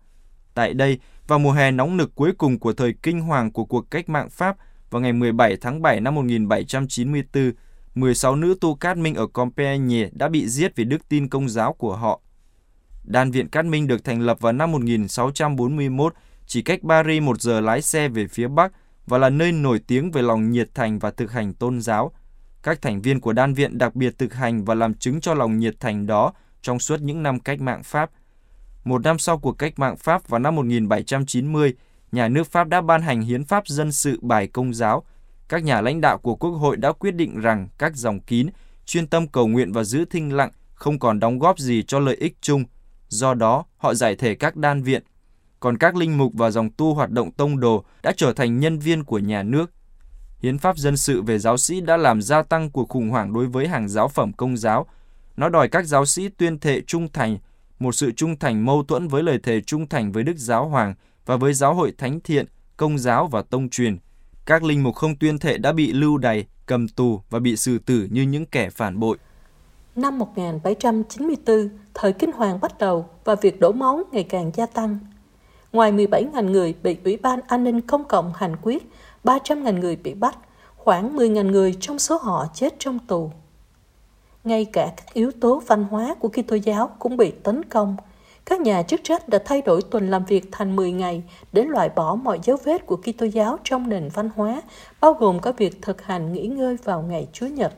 Tại 0.54 0.74
đây, 0.74 0.98
vào 1.26 1.38
mùa 1.38 1.52
hè 1.52 1.70
nóng 1.70 1.96
nực 1.96 2.14
cuối 2.14 2.32
cùng 2.38 2.58
của 2.58 2.72
thời 2.72 2.94
kinh 3.02 3.20
hoàng 3.20 3.52
của 3.52 3.64
cuộc 3.64 3.90
cách 3.90 4.08
mạng 4.08 4.30
Pháp 4.30 4.56
vào 4.90 5.02
ngày 5.02 5.12
17 5.12 5.56
tháng 5.56 5.82
7 5.82 6.00
năm 6.00 6.14
1794, 6.14 7.52
16 7.94 8.36
nữ 8.36 8.54
tu 8.60 8.74
cát 8.74 8.96
minh 8.96 9.14
ở 9.14 9.26
Compiègne 9.26 10.08
đã 10.12 10.28
bị 10.28 10.48
giết 10.48 10.76
vì 10.76 10.84
đức 10.84 11.08
tin 11.08 11.28
công 11.28 11.48
giáo 11.48 11.72
của 11.72 11.96
họ. 11.96 12.20
Đan 13.04 13.30
viện 13.30 13.48
Cát 13.48 13.64
Minh 13.64 13.86
được 13.86 14.04
thành 14.04 14.20
lập 14.20 14.40
vào 14.40 14.52
năm 14.52 14.72
1641, 14.72 16.14
chỉ 16.46 16.62
cách 16.62 16.80
Paris 16.88 17.22
một 17.22 17.40
giờ 17.40 17.60
lái 17.60 17.82
xe 17.82 18.08
về 18.08 18.26
phía 18.26 18.48
Bắc 18.48 18.72
và 19.06 19.18
là 19.18 19.30
nơi 19.30 19.52
nổi 19.52 19.80
tiếng 19.86 20.10
về 20.10 20.22
lòng 20.22 20.50
nhiệt 20.50 20.74
thành 20.74 20.98
và 20.98 21.10
thực 21.10 21.32
hành 21.32 21.54
tôn 21.54 21.80
giáo. 21.80 22.12
Các 22.62 22.82
thành 22.82 23.02
viên 23.02 23.20
của 23.20 23.32
đan 23.32 23.54
viện 23.54 23.78
đặc 23.78 23.94
biệt 23.94 24.18
thực 24.18 24.34
hành 24.34 24.64
và 24.64 24.74
làm 24.74 24.94
chứng 24.94 25.20
cho 25.20 25.34
lòng 25.34 25.58
nhiệt 25.58 25.80
thành 25.80 26.06
đó 26.06 26.32
trong 26.62 26.78
suốt 26.78 27.00
những 27.00 27.22
năm 27.22 27.40
cách 27.40 27.60
mạng 27.60 27.82
Pháp. 27.84 28.10
Một 28.84 29.04
năm 29.04 29.18
sau 29.18 29.38
cuộc 29.38 29.52
cách 29.52 29.78
mạng 29.78 29.96
Pháp 29.96 30.28
vào 30.28 30.38
năm 30.38 30.56
1790, 30.56 31.74
nhà 32.12 32.28
nước 32.28 32.46
Pháp 32.46 32.68
đã 32.68 32.80
ban 32.80 33.02
hành 33.02 33.20
hiến 33.20 33.44
pháp 33.44 33.68
dân 33.68 33.92
sự 33.92 34.18
bài 34.22 34.46
công 34.46 34.74
giáo. 34.74 35.04
Các 35.50 35.64
nhà 35.64 35.80
lãnh 35.80 36.00
đạo 36.00 36.18
của 36.18 36.34
quốc 36.34 36.50
hội 36.50 36.76
đã 36.76 36.92
quyết 36.92 37.14
định 37.14 37.40
rằng 37.40 37.68
các 37.78 37.96
dòng 37.96 38.20
kín, 38.20 38.48
chuyên 38.86 39.06
tâm 39.06 39.28
cầu 39.28 39.48
nguyện 39.48 39.72
và 39.72 39.84
giữ 39.84 40.04
thinh 40.04 40.32
lặng 40.32 40.50
không 40.74 40.98
còn 40.98 41.20
đóng 41.20 41.38
góp 41.38 41.58
gì 41.58 41.82
cho 41.86 41.98
lợi 41.98 42.16
ích 42.16 42.36
chung. 42.40 42.64
Do 43.08 43.34
đó, 43.34 43.64
họ 43.76 43.94
giải 43.94 44.16
thể 44.16 44.34
các 44.34 44.56
đan 44.56 44.82
viện. 44.82 45.02
Còn 45.60 45.78
các 45.78 45.96
linh 45.96 46.18
mục 46.18 46.32
và 46.34 46.50
dòng 46.50 46.70
tu 46.70 46.94
hoạt 46.94 47.10
động 47.10 47.32
tông 47.32 47.60
đồ 47.60 47.84
đã 48.02 48.12
trở 48.16 48.32
thành 48.32 48.58
nhân 48.60 48.78
viên 48.78 49.04
của 49.04 49.18
nhà 49.18 49.42
nước. 49.42 49.70
Hiến 50.42 50.58
pháp 50.58 50.78
dân 50.78 50.96
sự 50.96 51.22
về 51.22 51.38
giáo 51.38 51.56
sĩ 51.56 51.80
đã 51.80 51.96
làm 51.96 52.22
gia 52.22 52.42
tăng 52.42 52.70
cuộc 52.70 52.88
khủng 52.88 53.10
hoảng 53.10 53.32
đối 53.32 53.46
với 53.46 53.68
hàng 53.68 53.88
giáo 53.88 54.08
phẩm 54.08 54.32
công 54.32 54.56
giáo. 54.56 54.86
Nó 55.36 55.48
đòi 55.48 55.68
các 55.68 55.86
giáo 55.86 56.06
sĩ 56.06 56.28
tuyên 56.28 56.58
thệ 56.58 56.80
trung 56.86 57.08
thành 57.12 57.38
một 57.78 57.92
sự 57.92 58.12
trung 58.12 58.38
thành 58.38 58.66
mâu 58.66 58.84
thuẫn 58.84 59.08
với 59.08 59.22
lời 59.22 59.38
thề 59.42 59.60
trung 59.60 59.88
thành 59.88 60.12
với 60.12 60.22
Đức 60.22 60.36
Giáo 60.36 60.68
Hoàng 60.68 60.94
và 61.26 61.36
với 61.36 61.52
giáo 61.52 61.74
hội 61.74 61.92
thánh 61.98 62.20
thiện, 62.20 62.46
công 62.76 62.98
giáo 62.98 63.26
và 63.26 63.42
tông 63.42 63.68
truyền. 63.68 63.98
Các 64.50 64.62
linh 64.62 64.82
mục 64.82 64.94
không 64.94 65.16
tuyên 65.16 65.38
thệ 65.38 65.58
đã 65.58 65.72
bị 65.72 65.92
lưu 65.92 66.18
đày, 66.18 66.46
cầm 66.66 66.88
tù 66.88 67.20
và 67.30 67.38
bị 67.38 67.56
xử 67.56 67.78
tử 67.78 68.08
như 68.10 68.22
những 68.22 68.46
kẻ 68.46 68.70
phản 68.70 69.00
bội. 69.00 69.18
Năm 69.96 70.18
1794, 70.18 71.68
thời 71.94 72.12
kinh 72.12 72.32
hoàng 72.32 72.60
bắt 72.60 72.78
đầu 72.78 73.06
và 73.24 73.34
việc 73.34 73.60
đổ 73.60 73.72
máu 73.72 74.02
ngày 74.12 74.22
càng 74.22 74.50
gia 74.54 74.66
tăng. 74.66 74.98
Ngoài 75.72 75.92
17.000 75.92 76.50
người 76.50 76.74
bị 76.82 76.96
Ủy 77.04 77.16
ban 77.16 77.40
An 77.46 77.64
ninh 77.64 77.80
Công 77.80 78.04
cộng 78.04 78.32
hành 78.36 78.56
quyết, 78.62 78.90
300.000 79.24 79.78
người 79.78 79.96
bị 79.96 80.14
bắt, 80.14 80.38
khoảng 80.76 81.16
10.000 81.16 81.50
người 81.50 81.76
trong 81.80 81.98
số 81.98 82.18
họ 82.18 82.46
chết 82.54 82.74
trong 82.78 82.98
tù. 82.98 83.30
Ngay 84.44 84.64
cả 84.64 84.92
các 84.96 85.14
yếu 85.14 85.30
tố 85.40 85.62
văn 85.66 85.84
hóa 85.90 86.14
của 86.20 86.28
Kitô 86.28 86.56
giáo 86.56 86.90
cũng 86.98 87.16
bị 87.16 87.30
tấn 87.30 87.62
công. 87.62 87.96
Các 88.50 88.60
nhà 88.60 88.82
chức 88.82 89.00
trách 89.04 89.28
đã 89.28 89.38
thay 89.44 89.62
đổi 89.62 89.82
tuần 89.82 90.10
làm 90.10 90.24
việc 90.24 90.44
thành 90.52 90.76
10 90.76 90.92
ngày 90.92 91.22
để 91.52 91.64
loại 91.64 91.88
bỏ 91.88 92.14
mọi 92.14 92.38
dấu 92.42 92.56
vết 92.64 92.86
của 92.86 92.96
Kitô 92.96 93.26
giáo 93.26 93.58
trong 93.64 93.88
nền 93.88 94.08
văn 94.14 94.30
hóa, 94.36 94.62
bao 95.00 95.12
gồm 95.12 95.40
cả 95.40 95.52
việc 95.52 95.82
thực 95.82 96.02
hành 96.02 96.32
nghỉ 96.32 96.46
ngơi 96.46 96.76
vào 96.84 97.02
ngày 97.02 97.28
Chúa 97.32 97.46
Nhật. 97.46 97.72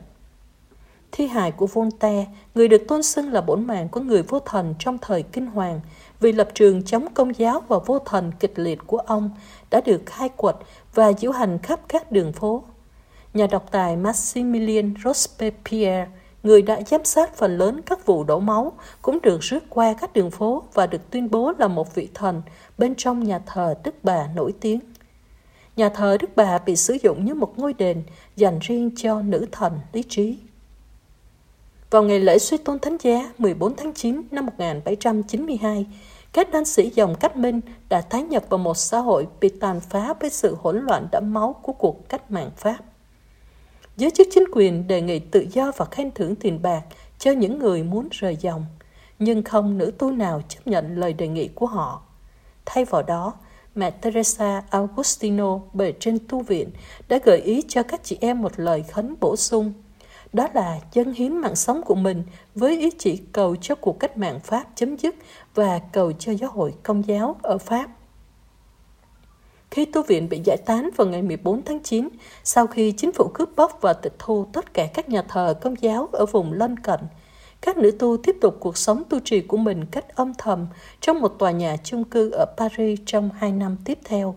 Thi 1.11 1.27
hài 1.27 1.51
của 1.51 1.67
Voltaire, 1.67 2.25
người 2.55 2.67
được 2.67 2.87
tôn 2.87 3.03
xưng 3.03 3.33
là 3.33 3.41
bổn 3.41 3.67
mạng 3.67 3.89
của 3.89 3.99
người 3.99 4.23
vô 4.23 4.39
thần 4.39 4.75
trong 4.79 4.97
thời 4.97 5.23
kinh 5.23 5.45
hoàng, 5.45 5.79
vì 6.19 6.31
lập 6.31 6.49
trường 6.53 6.83
chống 6.83 7.05
công 7.13 7.39
giáo 7.39 7.63
và 7.67 7.79
vô 7.85 7.99
thần 7.99 8.31
kịch 8.39 8.53
liệt 8.55 8.79
của 8.87 8.97
ông 8.97 9.29
đã 9.71 9.81
được 9.81 10.01
khai 10.05 10.29
quật 10.29 10.55
và 10.93 11.13
diễu 11.13 11.31
hành 11.31 11.59
khắp 11.59 11.79
các 11.87 12.11
đường 12.11 12.33
phố. 12.33 12.63
Nhà 13.33 13.47
độc 13.47 13.71
tài 13.71 13.97
Maximilien 13.97 14.93
Robespierre 15.03 16.07
người 16.43 16.61
đã 16.61 16.81
giám 16.87 17.05
sát 17.05 17.35
phần 17.35 17.57
lớn 17.57 17.81
các 17.85 18.05
vụ 18.05 18.23
đổ 18.23 18.39
máu 18.39 18.73
cũng 19.01 19.19
được 19.21 19.41
rước 19.41 19.63
qua 19.69 19.93
các 20.01 20.13
đường 20.13 20.31
phố 20.31 20.63
và 20.73 20.87
được 20.87 21.09
tuyên 21.09 21.31
bố 21.31 21.53
là 21.57 21.67
một 21.67 21.95
vị 21.95 22.09
thần 22.13 22.41
bên 22.77 22.95
trong 22.95 23.23
nhà 23.23 23.39
thờ 23.45 23.75
Đức 23.83 23.95
Bà 24.03 24.27
nổi 24.35 24.53
tiếng. 24.61 24.79
Nhà 25.75 25.89
thờ 25.89 26.17
Đức 26.21 26.29
Bà 26.35 26.57
bị 26.57 26.75
sử 26.75 26.97
dụng 27.03 27.25
như 27.25 27.33
một 27.33 27.59
ngôi 27.59 27.73
đền 27.73 28.03
dành 28.35 28.59
riêng 28.61 28.91
cho 28.95 29.21
nữ 29.21 29.45
thần 29.51 29.79
lý 29.93 30.03
trí. 30.09 30.37
Vào 31.89 32.03
ngày 32.03 32.19
lễ 32.19 32.39
suy 32.39 32.57
tôn 32.57 32.79
thánh 32.79 32.97
giá 32.97 33.33
14 33.37 33.75
tháng 33.75 33.93
9 33.93 34.21
năm 34.31 34.45
1792, 34.45 35.85
các 36.33 36.51
đan 36.51 36.65
sĩ 36.65 36.89
dòng 36.89 37.15
cách 37.15 37.37
minh 37.37 37.61
đã 37.89 38.01
tái 38.01 38.23
nhập 38.23 38.43
vào 38.49 38.57
một 38.57 38.77
xã 38.77 38.99
hội 38.99 39.27
bị 39.39 39.49
tàn 39.49 39.79
phá 39.79 40.13
với 40.19 40.29
sự 40.29 40.57
hỗn 40.61 40.85
loạn 40.85 41.07
đẫm 41.11 41.33
máu 41.33 41.55
của 41.61 41.73
cuộc 41.73 42.09
cách 42.09 42.31
mạng 42.31 42.49
Pháp. 42.57 42.77
Giới 43.97 44.11
chức 44.11 44.27
chính 44.31 44.43
quyền 44.51 44.87
đề 44.87 45.01
nghị 45.01 45.19
tự 45.19 45.45
do 45.51 45.71
và 45.77 45.85
khen 45.85 46.11
thưởng 46.11 46.35
tiền 46.35 46.61
bạc 46.61 46.81
cho 47.19 47.31
những 47.31 47.59
người 47.59 47.83
muốn 47.83 48.07
rời 48.11 48.37
dòng, 48.41 48.65
nhưng 49.19 49.43
không 49.43 49.77
nữ 49.77 49.91
tu 49.97 50.11
nào 50.11 50.41
chấp 50.49 50.59
nhận 50.65 50.95
lời 50.95 51.13
đề 51.13 51.27
nghị 51.27 51.47
của 51.47 51.65
họ. 51.65 52.01
Thay 52.65 52.85
vào 52.85 53.03
đó, 53.03 53.33
mẹ 53.75 53.91
Teresa 53.91 54.63
Augustino 54.69 55.59
bề 55.73 55.93
trên 55.99 56.17
tu 56.27 56.41
viện 56.41 56.69
đã 57.07 57.19
gợi 57.23 57.37
ý 57.37 57.63
cho 57.67 57.83
các 57.83 58.03
chị 58.03 58.17
em 58.21 58.41
một 58.41 58.51
lời 58.55 58.83
khấn 58.83 59.15
bổ 59.19 59.35
sung. 59.35 59.73
Đó 60.33 60.47
là 60.53 60.79
dâng 60.93 61.13
hiến 61.13 61.37
mạng 61.37 61.55
sống 61.55 61.81
của 61.85 61.95
mình 61.95 62.23
với 62.55 62.79
ý 62.79 62.89
chỉ 62.99 63.21
cầu 63.31 63.55
cho 63.55 63.75
cuộc 63.75 63.99
cách 63.99 64.17
mạng 64.17 64.39
Pháp 64.43 64.65
chấm 64.75 64.95
dứt 64.97 65.15
và 65.55 65.79
cầu 65.91 66.11
cho 66.11 66.31
giáo 66.31 66.49
hội 66.51 66.73
công 66.83 67.07
giáo 67.07 67.35
ở 67.41 67.57
Pháp 67.57 67.89
khi 69.73 69.85
tu 69.85 70.03
viện 70.03 70.29
bị 70.29 70.41
giải 70.43 70.57
tán 70.65 70.89
vào 70.95 71.07
ngày 71.07 71.21
14 71.21 71.61
tháng 71.65 71.79
9 71.83 72.09
sau 72.43 72.67
khi 72.67 72.91
chính 72.91 73.11
phủ 73.11 73.27
cướp 73.33 73.49
bóc 73.55 73.77
và 73.81 73.93
tịch 73.93 74.13
thu 74.19 74.45
tất 74.53 74.73
cả 74.73 74.87
các 74.93 75.09
nhà 75.09 75.21
thờ, 75.21 75.53
công 75.61 75.81
giáo 75.81 76.09
ở 76.11 76.25
vùng 76.25 76.53
lân 76.53 76.79
cận. 76.79 76.99
Các 77.61 77.77
nữ 77.77 77.91
tu 77.91 78.17
tiếp 78.17 78.35
tục 78.41 78.57
cuộc 78.59 78.77
sống 78.77 79.03
tu 79.09 79.19
trì 79.19 79.41
của 79.41 79.57
mình 79.57 79.85
cách 79.91 80.15
âm 80.15 80.33
thầm 80.37 80.67
trong 81.01 81.19
một 81.19 81.39
tòa 81.39 81.51
nhà 81.51 81.77
chung 81.83 82.03
cư 82.03 82.29
ở 82.31 82.45
Paris 82.57 82.99
trong 83.05 83.29
hai 83.37 83.51
năm 83.51 83.77
tiếp 83.85 83.99
theo. 84.05 84.35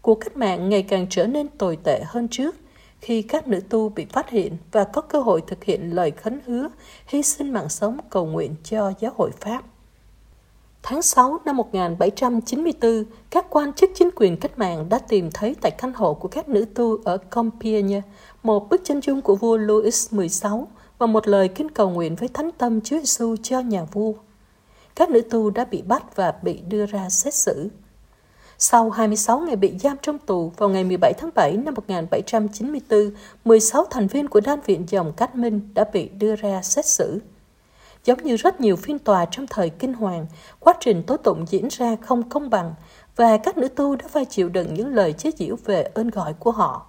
Cuộc 0.00 0.14
cách 0.14 0.36
mạng 0.36 0.68
ngày 0.68 0.82
càng 0.82 1.06
trở 1.10 1.26
nên 1.26 1.48
tồi 1.48 1.78
tệ 1.84 2.02
hơn 2.06 2.28
trước 2.28 2.56
khi 3.00 3.22
các 3.22 3.48
nữ 3.48 3.60
tu 3.68 3.88
bị 3.88 4.04
phát 4.04 4.30
hiện 4.30 4.56
và 4.72 4.84
có 4.84 5.00
cơ 5.00 5.20
hội 5.20 5.42
thực 5.46 5.64
hiện 5.64 5.94
lời 5.94 6.10
khấn 6.10 6.40
hứa 6.46 6.68
hy 7.06 7.22
sinh 7.22 7.52
mạng 7.52 7.68
sống 7.68 7.98
cầu 8.10 8.26
nguyện 8.26 8.54
cho 8.64 8.92
giáo 9.00 9.12
hội 9.16 9.30
Pháp. 9.40 9.71
Tháng 10.82 11.02
6 11.02 11.38
năm 11.44 11.56
1794, 11.56 13.04
các 13.30 13.46
quan 13.50 13.72
chức 13.72 13.90
chính 13.94 14.10
quyền 14.16 14.36
cách 14.36 14.58
mạng 14.58 14.88
đã 14.88 14.98
tìm 14.98 15.30
thấy 15.34 15.56
tại 15.60 15.70
căn 15.70 15.92
hộ 15.92 16.14
của 16.14 16.28
các 16.28 16.48
nữ 16.48 16.64
tu 16.74 16.98
ở 17.04 17.16
Compiègne 17.16 18.02
một 18.42 18.68
bức 18.68 18.80
chân 18.84 19.00
dung 19.00 19.22
của 19.22 19.36
vua 19.36 19.56
Louis 19.56 20.08
XVI 20.10 20.50
và 20.98 21.06
một 21.06 21.28
lời 21.28 21.48
kinh 21.48 21.68
cầu 21.68 21.90
nguyện 21.90 22.16
với 22.16 22.28
thánh 22.28 22.50
tâm 22.58 22.80
Chúa 22.80 22.98
Giêsu 22.98 23.36
cho 23.42 23.60
nhà 23.60 23.84
vua. 23.84 24.12
Các 24.94 25.10
nữ 25.10 25.20
tu 25.20 25.50
đã 25.50 25.64
bị 25.64 25.82
bắt 25.82 26.16
và 26.16 26.34
bị 26.42 26.60
đưa 26.68 26.86
ra 26.86 27.10
xét 27.10 27.34
xử. 27.34 27.68
Sau 28.58 28.90
26 28.90 29.40
ngày 29.40 29.56
bị 29.56 29.78
giam 29.78 29.96
trong 30.02 30.18
tù, 30.18 30.52
vào 30.56 30.68
ngày 30.68 30.84
17 30.84 31.12
tháng 31.18 31.30
7 31.34 31.56
năm 31.56 31.74
1794, 31.74 33.10
16 33.44 33.84
thành 33.90 34.06
viên 34.06 34.28
của 34.28 34.40
đan 34.40 34.60
viện 34.60 34.84
dòng 34.88 35.12
Cát 35.12 35.36
Minh 35.36 35.60
đã 35.74 35.84
bị 35.92 36.08
đưa 36.08 36.36
ra 36.36 36.62
xét 36.62 36.86
xử. 36.86 37.20
Giống 38.04 38.22
như 38.22 38.36
rất 38.36 38.60
nhiều 38.60 38.76
phiên 38.76 38.98
tòa 38.98 39.26
trong 39.30 39.46
thời 39.46 39.70
kinh 39.70 39.94
hoàng, 39.94 40.26
quá 40.58 40.74
trình 40.80 41.02
tố 41.02 41.16
tụng 41.16 41.44
diễn 41.48 41.68
ra 41.68 41.96
không 41.96 42.28
công 42.28 42.50
bằng 42.50 42.74
và 43.16 43.36
các 43.36 43.58
nữ 43.58 43.68
tu 43.68 43.96
đã 43.96 44.08
phải 44.08 44.24
chịu 44.24 44.48
đựng 44.48 44.74
những 44.74 44.94
lời 44.94 45.12
chế 45.12 45.30
giễu 45.38 45.56
về 45.64 45.82
ơn 45.82 46.10
gọi 46.10 46.32
của 46.32 46.50
họ 46.50 46.86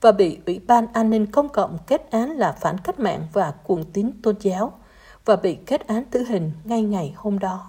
và 0.00 0.12
bị 0.12 0.38
Ủy 0.46 0.60
ban 0.66 0.86
An 0.92 1.10
ninh 1.10 1.26
Công 1.26 1.48
cộng 1.48 1.78
kết 1.86 2.10
án 2.10 2.30
là 2.30 2.52
phản 2.52 2.78
cách 2.78 3.00
mạng 3.00 3.26
và 3.32 3.50
cuồng 3.50 3.84
tín 3.92 4.10
tôn 4.22 4.34
giáo 4.40 4.72
và 5.24 5.36
bị 5.36 5.56
kết 5.66 5.86
án 5.86 6.04
tử 6.10 6.24
hình 6.28 6.52
ngay 6.64 6.82
ngày 6.82 7.14
hôm 7.16 7.38
đó. 7.38 7.66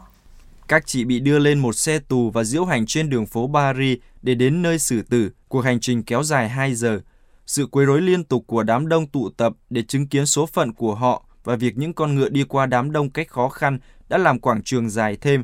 Các 0.68 0.84
chị 0.86 1.06
bị 1.06 1.20
đưa 1.20 1.40
lên 1.40 1.60
một 1.60 1.76
xe 1.76 2.00
tù 2.00 2.30
và 2.30 2.44
diễu 2.44 2.66
hành 2.66 2.86
trên 2.86 3.10
đường 3.10 3.26
phố 3.26 3.50
Paris 3.54 4.00
để 4.22 4.36
đến 4.36 4.62
nơi 4.62 4.80
xử 4.80 5.02
tử. 5.02 5.30
Cuộc 5.48 5.62
hành 5.62 5.80
trình 5.80 6.04
kéo 6.04 6.24
dài 6.24 6.50
2 6.50 6.76
giờ. 6.76 7.00
Sự 7.46 7.66
quấy 7.66 7.86
rối 7.86 8.02
liên 8.02 8.24
tục 8.24 8.44
của 8.48 8.64
đám 8.64 8.88
đông 8.88 9.08
tụ 9.08 9.30
tập 9.30 9.54
để 9.70 9.84
chứng 9.88 10.08
kiến 10.08 10.26
số 10.26 10.46
phận 10.46 10.74
của 10.74 10.96
họ 10.96 11.24
và 11.44 11.56
việc 11.56 11.78
những 11.78 11.94
con 11.94 12.16
ngựa 12.16 12.30
đi 12.30 12.44
qua 12.44 12.66
đám 12.66 12.92
đông 12.92 13.10
cách 13.10 13.30
khó 13.30 13.50
khăn 13.50 13.80
đã 14.10 14.18
làm 14.18 14.40
quảng 14.40 14.64
trường 14.64 14.90
dài 14.90 15.18
thêm. 15.22 15.44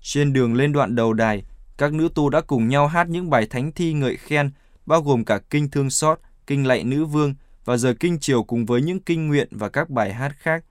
Trên 0.00 0.32
đường 0.32 0.54
lên 0.54 0.72
đoạn 0.72 0.94
đầu 0.94 1.12
đài, 1.12 1.44
các 1.78 1.92
nữ 1.92 2.08
tu 2.14 2.28
đã 2.30 2.40
cùng 2.40 2.68
nhau 2.68 2.86
hát 2.86 3.08
những 3.08 3.30
bài 3.30 3.46
thánh 3.46 3.72
thi 3.72 3.92
ngợi 3.92 4.16
khen, 4.16 4.50
bao 4.86 5.02
gồm 5.02 5.24
cả 5.24 5.40
kinh 5.50 5.70
thương 5.70 5.90
xót, 5.90 6.20
kinh 6.46 6.66
lạy 6.66 6.84
nữ 6.84 7.04
vương 7.04 7.34
và 7.64 7.76
giờ 7.76 7.94
kinh 8.00 8.18
chiều 8.20 8.42
cùng 8.42 8.66
với 8.66 8.82
những 8.82 9.00
kinh 9.00 9.28
nguyện 9.28 9.48
và 9.50 9.68
các 9.68 9.90
bài 9.90 10.12
hát 10.12 10.32
khác. 10.36 10.64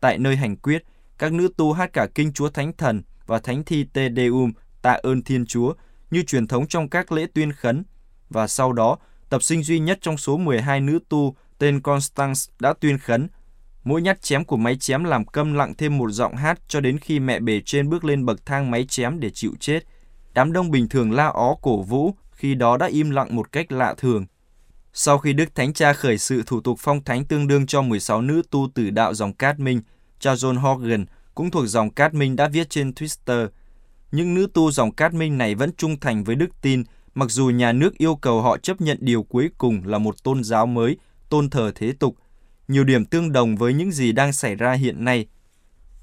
Tại 0.00 0.18
nơi 0.18 0.36
hành 0.36 0.56
quyết, 0.56 0.84
các 1.18 1.32
nữ 1.32 1.48
tu 1.56 1.72
hát 1.72 1.92
cả 1.92 2.06
kinh 2.14 2.32
Chúa 2.32 2.48
Thánh 2.48 2.72
Thần 2.72 3.02
và 3.26 3.38
thánh 3.38 3.64
thi 3.64 3.84
Te 3.84 4.08
Deum 4.16 4.52
tạ 4.82 4.92
ơn 5.02 5.22
Thiên 5.22 5.46
Chúa 5.46 5.74
như 6.10 6.22
truyền 6.22 6.46
thống 6.46 6.66
trong 6.66 6.88
các 6.88 7.12
lễ 7.12 7.26
tuyên 7.34 7.52
khấn. 7.52 7.84
Và 8.30 8.46
sau 8.46 8.72
đó, 8.72 8.98
tập 9.28 9.42
sinh 9.42 9.62
duy 9.62 9.78
nhất 9.78 9.98
trong 10.00 10.16
số 10.16 10.36
12 10.36 10.80
nữ 10.80 10.98
tu 11.08 11.36
tên 11.58 11.80
Constance 11.80 12.40
đã 12.60 12.74
tuyên 12.80 12.98
khấn 12.98 13.28
Mỗi 13.88 14.02
nhát 14.02 14.22
chém 14.22 14.44
của 14.44 14.56
máy 14.56 14.76
chém 14.76 15.04
làm 15.04 15.24
câm 15.24 15.54
lặng 15.54 15.74
thêm 15.78 15.98
một 15.98 16.10
giọng 16.10 16.36
hát 16.36 16.60
cho 16.68 16.80
đến 16.80 16.98
khi 16.98 17.20
mẹ 17.20 17.40
bề 17.40 17.60
trên 17.60 17.88
bước 17.88 18.04
lên 18.04 18.26
bậc 18.26 18.46
thang 18.46 18.70
máy 18.70 18.84
chém 18.84 19.20
để 19.20 19.30
chịu 19.30 19.52
chết. 19.60 19.80
Đám 20.34 20.52
đông 20.52 20.70
bình 20.70 20.88
thường 20.88 21.12
la 21.12 21.26
ó 21.26 21.54
cổ 21.62 21.82
vũ, 21.82 22.14
khi 22.30 22.54
đó 22.54 22.76
đã 22.76 22.86
im 22.86 23.10
lặng 23.10 23.36
một 23.36 23.52
cách 23.52 23.72
lạ 23.72 23.94
thường. 23.98 24.26
Sau 24.92 25.18
khi 25.18 25.32
Đức 25.32 25.54
Thánh 25.54 25.72
Cha 25.72 25.92
khởi 25.92 26.18
sự 26.18 26.42
thủ 26.46 26.60
tục 26.60 26.78
phong 26.80 27.04
thánh 27.04 27.24
tương 27.24 27.46
đương 27.46 27.66
cho 27.66 27.82
16 27.82 28.22
nữ 28.22 28.42
tu 28.50 28.68
tử 28.74 28.90
đạo 28.90 29.14
dòng 29.14 29.32
Cát 29.32 29.58
Minh, 29.58 29.80
cha 30.20 30.34
John 30.34 30.58
Horgan 30.58 31.06
cũng 31.34 31.50
thuộc 31.50 31.66
dòng 31.66 31.90
Cát 31.90 32.14
Minh 32.14 32.36
đã 32.36 32.48
viết 32.48 32.70
trên 32.70 32.90
Twitter. 32.90 33.48
Những 34.12 34.34
nữ 34.34 34.46
tu 34.54 34.70
dòng 34.70 34.92
Cát 34.94 35.14
Minh 35.14 35.38
này 35.38 35.54
vẫn 35.54 35.70
trung 35.76 36.00
thành 36.00 36.24
với 36.24 36.36
đức 36.36 36.50
tin, 36.62 36.82
mặc 37.14 37.30
dù 37.30 37.46
nhà 37.46 37.72
nước 37.72 37.98
yêu 37.98 38.16
cầu 38.16 38.42
họ 38.42 38.58
chấp 38.58 38.80
nhận 38.80 38.98
điều 39.00 39.22
cuối 39.22 39.50
cùng 39.58 39.82
là 39.84 39.98
một 39.98 40.22
tôn 40.22 40.44
giáo 40.44 40.66
mới, 40.66 40.96
tôn 41.28 41.50
thờ 41.50 41.72
thế 41.74 41.92
tục– 41.92 42.16
nhiều 42.68 42.84
điểm 42.84 43.04
tương 43.04 43.32
đồng 43.32 43.56
với 43.56 43.74
những 43.74 43.92
gì 43.92 44.12
đang 44.12 44.32
xảy 44.32 44.54
ra 44.54 44.72
hiện 44.72 45.04
nay. 45.04 45.26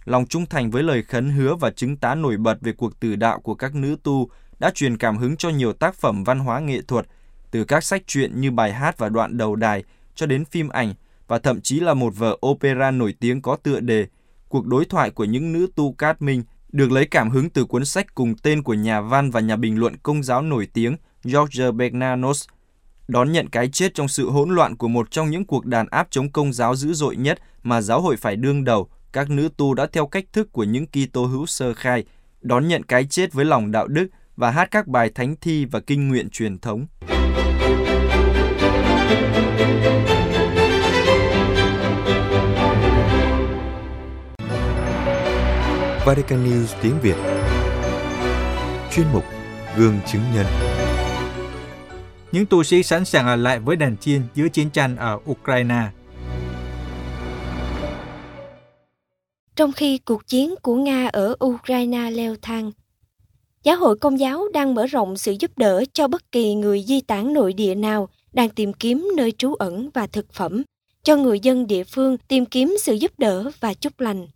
Lòng 0.05 0.25
trung 0.25 0.45
thành 0.45 0.71
với 0.71 0.83
lời 0.83 1.03
khấn 1.03 1.29
hứa 1.29 1.55
và 1.55 1.71
chứng 1.71 1.97
tá 1.97 2.15
nổi 2.15 2.37
bật 2.37 2.57
về 2.61 2.71
cuộc 2.71 2.99
tử 2.99 3.15
đạo 3.15 3.39
của 3.39 3.55
các 3.55 3.75
nữ 3.75 3.97
tu 4.03 4.29
đã 4.59 4.71
truyền 4.75 4.97
cảm 4.97 5.17
hứng 5.17 5.37
cho 5.37 5.49
nhiều 5.49 5.73
tác 5.73 5.95
phẩm 5.95 6.23
văn 6.23 6.39
hóa 6.39 6.59
nghệ 6.59 6.81
thuật, 6.87 7.05
từ 7.51 7.63
các 7.63 7.83
sách 7.83 8.03
truyện 8.07 8.41
như 8.41 8.51
bài 8.51 8.73
hát 8.73 8.97
và 8.97 9.09
đoạn 9.09 9.37
đầu 9.37 9.55
đài 9.55 9.83
cho 10.15 10.25
đến 10.25 10.45
phim 10.45 10.69
ảnh 10.69 10.93
và 11.27 11.39
thậm 11.39 11.61
chí 11.61 11.79
là 11.79 11.93
một 11.93 12.13
vở 12.17 12.37
opera 12.45 12.91
nổi 12.91 13.15
tiếng 13.19 13.41
có 13.41 13.55
tựa 13.55 13.79
đề 13.79 14.07
Cuộc 14.49 14.65
đối 14.65 14.85
thoại 14.85 15.09
của 15.09 15.23
những 15.23 15.53
nữ 15.53 15.67
tu 15.75 15.93
cát 15.93 16.21
minh 16.21 16.43
được 16.71 16.91
lấy 16.91 17.05
cảm 17.05 17.29
hứng 17.29 17.49
từ 17.49 17.65
cuốn 17.65 17.85
sách 17.85 18.15
cùng 18.15 18.35
tên 18.43 18.63
của 18.63 18.73
nhà 18.73 19.01
văn 19.01 19.31
và 19.31 19.39
nhà 19.39 19.55
bình 19.55 19.79
luận 19.79 19.97
công 20.03 20.23
giáo 20.23 20.41
nổi 20.41 20.67
tiếng 20.73 20.97
George 21.23 21.71
Bernanos 21.71 22.47
đón 23.07 23.31
nhận 23.31 23.49
cái 23.49 23.69
chết 23.69 23.93
trong 23.93 24.07
sự 24.07 24.29
hỗn 24.29 24.49
loạn 24.49 24.75
của 24.75 24.87
một 24.87 25.11
trong 25.11 25.29
những 25.29 25.45
cuộc 25.45 25.65
đàn 25.65 25.87
áp 25.87 26.07
chống 26.09 26.31
công 26.31 26.53
giáo 26.53 26.75
dữ 26.75 26.93
dội 26.93 27.15
nhất 27.15 27.39
mà 27.63 27.81
giáo 27.81 28.01
hội 28.01 28.17
phải 28.17 28.35
đương 28.35 28.63
đầu, 28.63 28.89
các 29.13 29.29
nữ 29.29 29.49
tu 29.57 29.73
đã 29.73 29.85
theo 29.85 30.07
cách 30.07 30.25
thức 30.33 30.51
của 30.51 30.63
những 30.63 30.85
Kitô 30.87 31.25
hữu 31.25 31.45
sơ 31.45 31.73
khai, 31.73 32.03
đón 32.41 32.67
nhận 32.67 32.83
cái 32.83 33.05
chết 33.05 33.33
với 33.33 33.45
lòng 33.45 33.71
đạo 33.71 33.87
đức 33.87 34.07
và 34.35 34.51
hát 34.51 34.67
các 34.71 34.87
bài 34.87 35.11
thánh 35.15 35.35
thi 35.41 35.65
và 35.65 35.79
kinh 35.79 36.09
nguyện 36.09 36.29
truyền 36.29 36.57
thống. 36.57 36.85
Vatican 46.05 46.45
News 46.45 46.67
tiếng 46.81 46.99
Việt. 47.01 47.15
Chuyên 48.91 49.05
mục 49.13 49.23
Gương 49.77 49.99
chứng 50.07 50.21
nhân 50.35 50.45
những 52.31 52.45
tu 52.45 52.63
sĩ 52.63 52.83
sẵn 52.83 53.05
sàng 53.05 53.27
ở 53.27 53.35
lại 53.35 53.59
với 53.59 53.75
đàn 53.75 53.97
chiên 53.97 54.21
giữa 54.35 54.49
chiến 54.49 54.69
tranh 54.69 54.95
ở 54.95 55.19
Ukraine. 55.31 55.87
Trong 59.55 59.71
khi 59.71 59.97
cuộc 59.97 60.27
chiến 60.27 60.55
của 60.61 60.75
Nga 60.75 61.07
ở 61.07 61.35
Ukraine 61.45 62.11
leo 62.11 62.35
thang, 62.41 62.71
Giáo 63.65 63.77
hội 63.77 63.95
Công 63.97 64.19
giáo 64.19 64.47
đang 64.53 64.75
mở 64.75 64.85
rộng 64.85 65.17
sự 65.17 65.35
giúp 65.39 65.57
đỡ 65.57 65.83
cho 65.93 66.07
bất 66.07 66.31
kỳ 66.31 66.55
người 66.55 66.83
di 66.87 67.01
tản 67.01 67.33
nội 67.33 67.53
địa 67.53 67.75
nào 67.75 68.09
đang 68.33 68.49
tìm 68.49 68.73
kiếm 68.73 69.11
nơi 69.17 69.31
trú 69.31 69.53
ẩn 69.53 69.89
và 69.93 70.07
thực 70.07 70.33
phẩm, 70.33 70.63
cho 71.03 71.15
người 71.15 71.39
dân 71.39 71.67
địa 71.67 71.83
phương 71.83 72.17
tìm 72.17 72.45
kiếm 72.45 72.75
sự 72.81 72.93
giúp 72.93 73.11
đỡ 73.17 73.51
và 73.59 73.73
chúc 73.73 73.99
lành. 73.99 74.27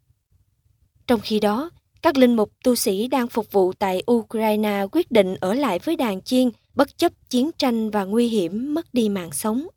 Trong 1.07 1.19
khi 1.19 1.39
đó, 1.39 1.69
các 2.01 2.17
linh 2.17 2.35
mục 2.35 2.51
tu 2.63 2.75
sĩ 2.75 3.07
đang 3.07 3.27
phục 3.27 3.51
vụ 3.51 3.73
tại 3.73 4.03
Ukraine 4.11 4.85
quyết 4.91 5.11
định 5.11 5.35
ở 5.39 5.53
lại 5.53 5.79
với 5.79 5.95
đàn 5.95 6.21
chiên 6.21 6.49
bất 6.75 6.97
chấp 6.97 7.13
chiến 7.29 7.51
tranh 7.57 7.89
và 7.89 8.03
nguy 8.03 8.27
hiểm 8.27 8.73
mất 8.73 8.93
đi 8.93 9.09
mạng 9.09 9.31
sống. 9.31 9.67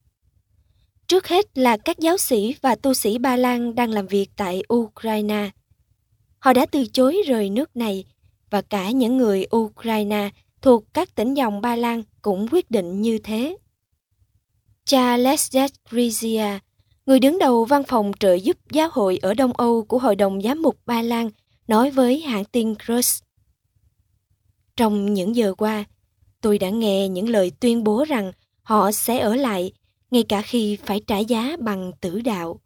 Trước 1.06 1.28
hết 1.28 1.58
là 1.58 1.76
các 1.76 1.98
giáo 1.98 2.16
sĩ 2.16 2.54
và 2.60 2.74
tu 2.74 2.94
sĩ 2.94 3.18
Ba 3.18 3.36
Lan 3.36 3.74
đang 3.74 3.90
làm 3.90 4.06
việc 4.06 4.30
tại 4.36 4.62
Ukraine. 4.74 5.50
Họ 6.38 6.52
đã 6.52 6.66
từ 6.66 6.86
chối 6.86 7.16
rời 7.26 7.50
nước 7.50 7.76
này 7.76 8.04
và 8.50 8.62
cả 8.62 8.90
những 8.90 9.16
người 9.16 9.46
Ukraine 9.56 10.30
thuộc 10.62 10.84
các 10.94 11.14
tỉnh 11.14 11.34
dòng 11.34 11.60
Ba 11.60 11.76
Lan 11.76 12.02
cũng 12.22 12.46
quyết 12.50 12.70
định 12.70 13.02
như 13.02 13.18
thế. 13.18 13.56
Cha 14.84 15.16
Lesjet 15.16 15.68
Grizia, 15.90 16.58
người 17.06 17.20
đứng 17.20 17.38
đầu 17.38 17.64
văn 17.64 17.82
phòng 17.84 18.12
trợ 18.20 18.34
giúp 18.34 18.56
giáo 18.70 18.88
hội 18.92 19.18
ở 19.22 19.34
Đông 19.34 19.52
Âu 19.52 19.84
của 19.84 19.98
Hội 19.98 20.16
đồng 20.16 20.42
Giám 20.42 20.62
mục 20.62 20.78
Ba 20.86 21.02
Lan, 21.02 21.30
nói 21.68 21.90
với 21.90 22.20
hãng 22.20 22.44
tin 22.44 22.74
Cross. 22.74 23.22
Trong 24.76 25.14
những 25.14 25.36
giờ 25.36 25.54
qua, 25.54 25.84
tôi 26.42 26.58
đã 26.58 26.70
nghe 26.70 27.08
những 27.08 27.28
lời 27.28 27.52
tuyên 27.60 27.84
bố 27.84 28.04
rằng 28.04 28.32
họ 28.62 28.92
sẽ 28.92 29.18
ở 29.18 29.34
lại 29.36 29.72
ngay 30.10 30.22
cả 30.22 30.42
khi 30.42 30.78
phải 30.84 31.00
trả 31.06 31.18
giá 31.18 31.56
bằng 31.60 31.92
tử 32.00 32.20
đạo. 32.20 32.60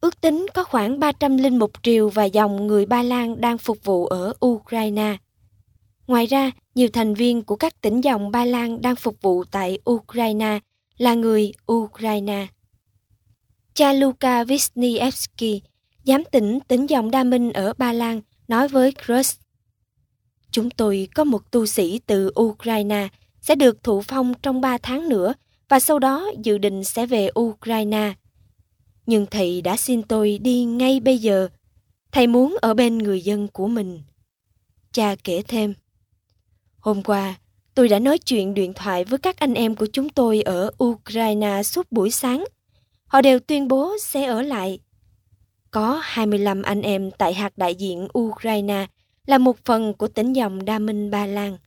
Ước 0.00 0.20
tính 0.20 0.46
có 0.54 0.64
khoảng 0.64 0.98
300 1.00 1.36
linh 1.36 1.58
mục 1.58 1.70
triều 1.82 2.08
và 2.08 2.24
dòng 2.24 2.66
người 2.66 2.86
Ba 2.86 3.02
Lan 3.02 3.40
đang 3.40 3.58
phục 3.58 3.84
vụ 3.84 4.06
ở 4.06 4.34
Ukraine. 4.46 5.16
Ngoài 6.06 6.26
ra, 6.26 6.50
nhiều 6.74 6.88
thành 6.92 7.14
viên 7.14 7.42
của 7.42 7.56
các 7.56 7.80
tỉnh 7.80 8.00
dòng 8.00 8.30
Ba 8.30 8.44
Lan 8.44 8.82
đang 8.82 8.96
phục 8.96 9.22
vụ 9.22 9.44
tại 9.44 9.78
Ukraine 9.90 10.58
là 10.98 11.14
người 11.14 11.52
Ukraine. 11.72 12.46
Cha 13.74 13.92
Luka 13.92 14.44
Wisniewski, 14.44 15.60
giám 16.04 16.24
tỉnh 16.32 16.58
tỉnh 16.68 16.86
dòng 16.86 17.10
Đa 17.10 17.24
Minh 17.24 17.52
ở 17.52 17.72
Ba 17.78 17.92
Lan, 17.92 18.20
nói 18.48 18.68
với 18.68 18.92
Cross 18.92 19.38
Chúng 20.56 20.70
tôi 20.70 21.08
có 21.14 21.24
một 21.24 21.50
tu 21.50 21.66
sĩ 21.66 22.00
từ 22.06 22.30
Ukraine 22.40 23.08
sẽ 23.40 23.54
được 23.54 23.82
thụ 23.82 24.02
phong 24.02 24.34
trong 24.42 24.60
3 24.60 24.78
tháng 24.78 25.08
nữa 25.08 25.34
và 25.68 25.80
sau 25.80 25.98
đó 25.98 26.30
dự 26.42 26.58
định 26.58 26.84
sẽ 26.84 27.06
về 27.06 27.28
Ukraine. 27.40 28.12
Nhưng 29.06 29.26
thầy 29.26 29.60
đã 29.62 29.76
xin 29.76 30.02
tôi 30.02 30.38
đi 30.42 30.64
ngay 30.64 31.00
bây 31.00 31.18
giờ. 31.18 31.48
Thầy 32.12 32.26
muốn 32.26 32.56
ở 32.62 32.74
bên 32.74 32.98
người 32.98 33.20
dân 33.20 33.48
của 33.48 33.68
mình. 33.68 34.02
Cha 34.92 35.14
kể 35.24 35.42
thêm. 35.42 35.74
Hôm 36.78 37.02
qua, 37.02 37.34
Tôi 37.74 37.88
đã 37.88 37.98
nói 37.98 38.18
chuyện 38.18 38.54
điện 38.54 38.72
thoại 38.72 39.04
với 39.04 39.18
các 39.18 39.38
anh 39.38 39.54
em 39.54 39.74
của 39.74 39.86
chúng 39.92 40.08
tôi 40.08 40.42
ở 40.42 40.70
Ukraine 40.84 41.62
suốt 41.62 41.92
buổi 41.92 42.10
sáng. 42.10 42.44
Họ 43.06 43.20
đều 43.20 43.38
tuyên 43.38 43.68
bố 43.68 43.96
sẽ 44.02 44.24
ở 44.24 44.42
lại. 44.42 44.78
Có 45.70 46.00
25 46.02 46.62
anh 46.62 46.82
em 46.82 47.10
tại 47.10 47.34
hạt 47.34 47.58
đại 47.58 47.74
diện 47.74 48.08
Ukraine 48.18 48.86
là 49.26 49.38
một 49.38 49.56
phần 49.64 49.94
của 49.94 50.08
tỉnh 50.08 50.32
dòng 50.32 50.64
Đa 50.64 50.78
Minh 50.78 51.10
Ba 51.10 51.26
Lan. 51.26 51.58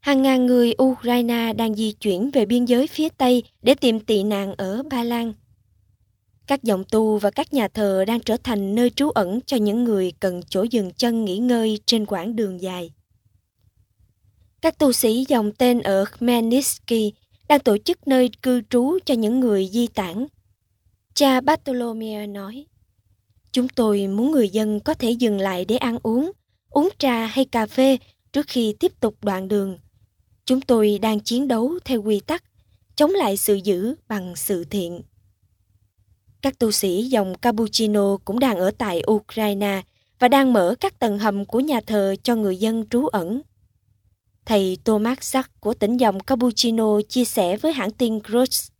Hàng 0.00 0.22
ngàn 0.22 0.46
người 0.46 0.74
Ukraine 0.82 1.52
đang 1.52 1.74
di 1.74 1.92
chuyển 1.92 2.30
về 2.30 2.46
biên 2.46 2.64
giới 2.64 2.86
phía 2.86 3.08
Tây 3.08 3.42
để 3.62 3.74
tìm 3.74 4.00
tị 4.00 4.22
nạn 4.22 4.54
ở 4.58 4.82
Ba 4.90 5.02
Lan. 5.02 5.32
Các 6.46 6.62
dòng 6.62 6.84
tu 6.90 7.18
và 7.18 7.30
các 7.30 7.54
nhà 7.54 7.68
thờ 7.68 8.04
đang 8.04 8.20
trở 8.20 8.36
thành 8.36 8.74
nơi 8.74 8.90
trú 8.90 9.10
ẩn 9.10 9.40
cho 9.46 9.56
những 9.56 9.84
người 9.84 10.12
cần 10.20 10.40
chỗ 10.48 10.62
dừng 10.62 10.90
chân 10.92 11.24
nghỉ 11.24 11.38
ngơi 11.38 11.80
trên 11.86 12.06
quãng 12.06 12.36
đường 12.36 12.60
dài. 12.60 12.90
Các 14.60 14.78
tu 14.78 14.92
sĩ 14.92 15.24
dòng 15.28 15.52
tên 15.52 15.80
ở 15.80 16.04
Khmelnytsky 16.04 17.12
đang 17.48 17.60
tổ 17.60 17.78
chức 17.78 18.08
nơi 18.08 18.30
cư 18.42 18.62
trú 18.70 18.98
cho 19.04 19.14
những 19.14 19.40
người 19.40 19.68
di 19.72 19.86
tản. 19.86 20.26
Cha 21.14 21.40
Bartolomeo 21.40 22.26
nói, 22.26 22.66
Chúng 23.56 23.68
tôi 23.68 24.06
muốn 24.06 24.30
người 24.30 24.48
dân 24.48 24.80
có 24.80 24.94
thể 24.94 25.10
dừng 25.10 25.38
lại 25.40 25.64
để 25.64 25.76
ăn 25.76 25.98
uống, 26.02 26.32
uống 26.70 26.88
trà 26.98 27.26
hay 27.26 27.44
cà 27.44 27.66
phê 27.66 27.98
trước 28.32 28.46
khi 28.48 28.74
tiếp 28.80 29.00
tục 29.00 29.14
đoạn 29.22 29.48
đường. 29.48 29.78
Chúng 30.44 30.60
tôi 30.60 30.98
đang 31.02 31.20
chiến 31.20 31.48
đấu 31.48 31.78
theo 31.84 32.02
quy 32.02 32.20
tắc, 32.20 32.44
chống 32.96 33.10
lại 33.10 33.36
sự 33.36 33.54
dữ 33.54 33.94
bằng 34.08 34.36
sự 34.36 34.64
thiện. 34.64 35.02
Các 36.42 36.58
tu 36.58 36.70
sĩ 36.70 37.02
dòng 37.02 37.34
Cappuccino 37.34 38.16
cũng 38.24 38.38
đang 38.38 38.58
ở 38.58 38.70
tại 38.78 39.02
Ukraine 39.10 39.82
và 40.18 40.28
đang 40.28 40.52
mở 40.52 40.74
các 40.80 40.98
tầng 40.98 41.18
hầm 41.18 41.44
của 41.44 41.60
nhà 41.60 41.80
thờ 41.80 42.14
cho 42.22 42.36
người 42.36 42.56
dân 42.56 42.88
trú 42.88 43.06
ẩn. 43.06 43.42
Thầy 44.44 44.78
Thomas 44.84 45.18
Sack 45.20 45.60
của 45.60 45.74
tỉnh 45.74 45.96
dòng 45.96 46.20
Cappuccino 46.20 47.00
chia 47.08 47.24
sẻ 47.24 47.56
với 47.56 47.72
hãng 47.72 47.90
tin 47.90 48.18
Gross. 48.18 48.70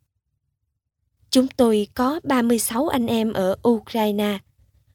Chúng 1.30 1.48
tôi 1.48 1.88
có 1.94 2.20
36 2.24 2.88
anh 2.88 3.06
em 3.06 3.32
ở 3.32 3.56
Ukraine, 3.68 4.38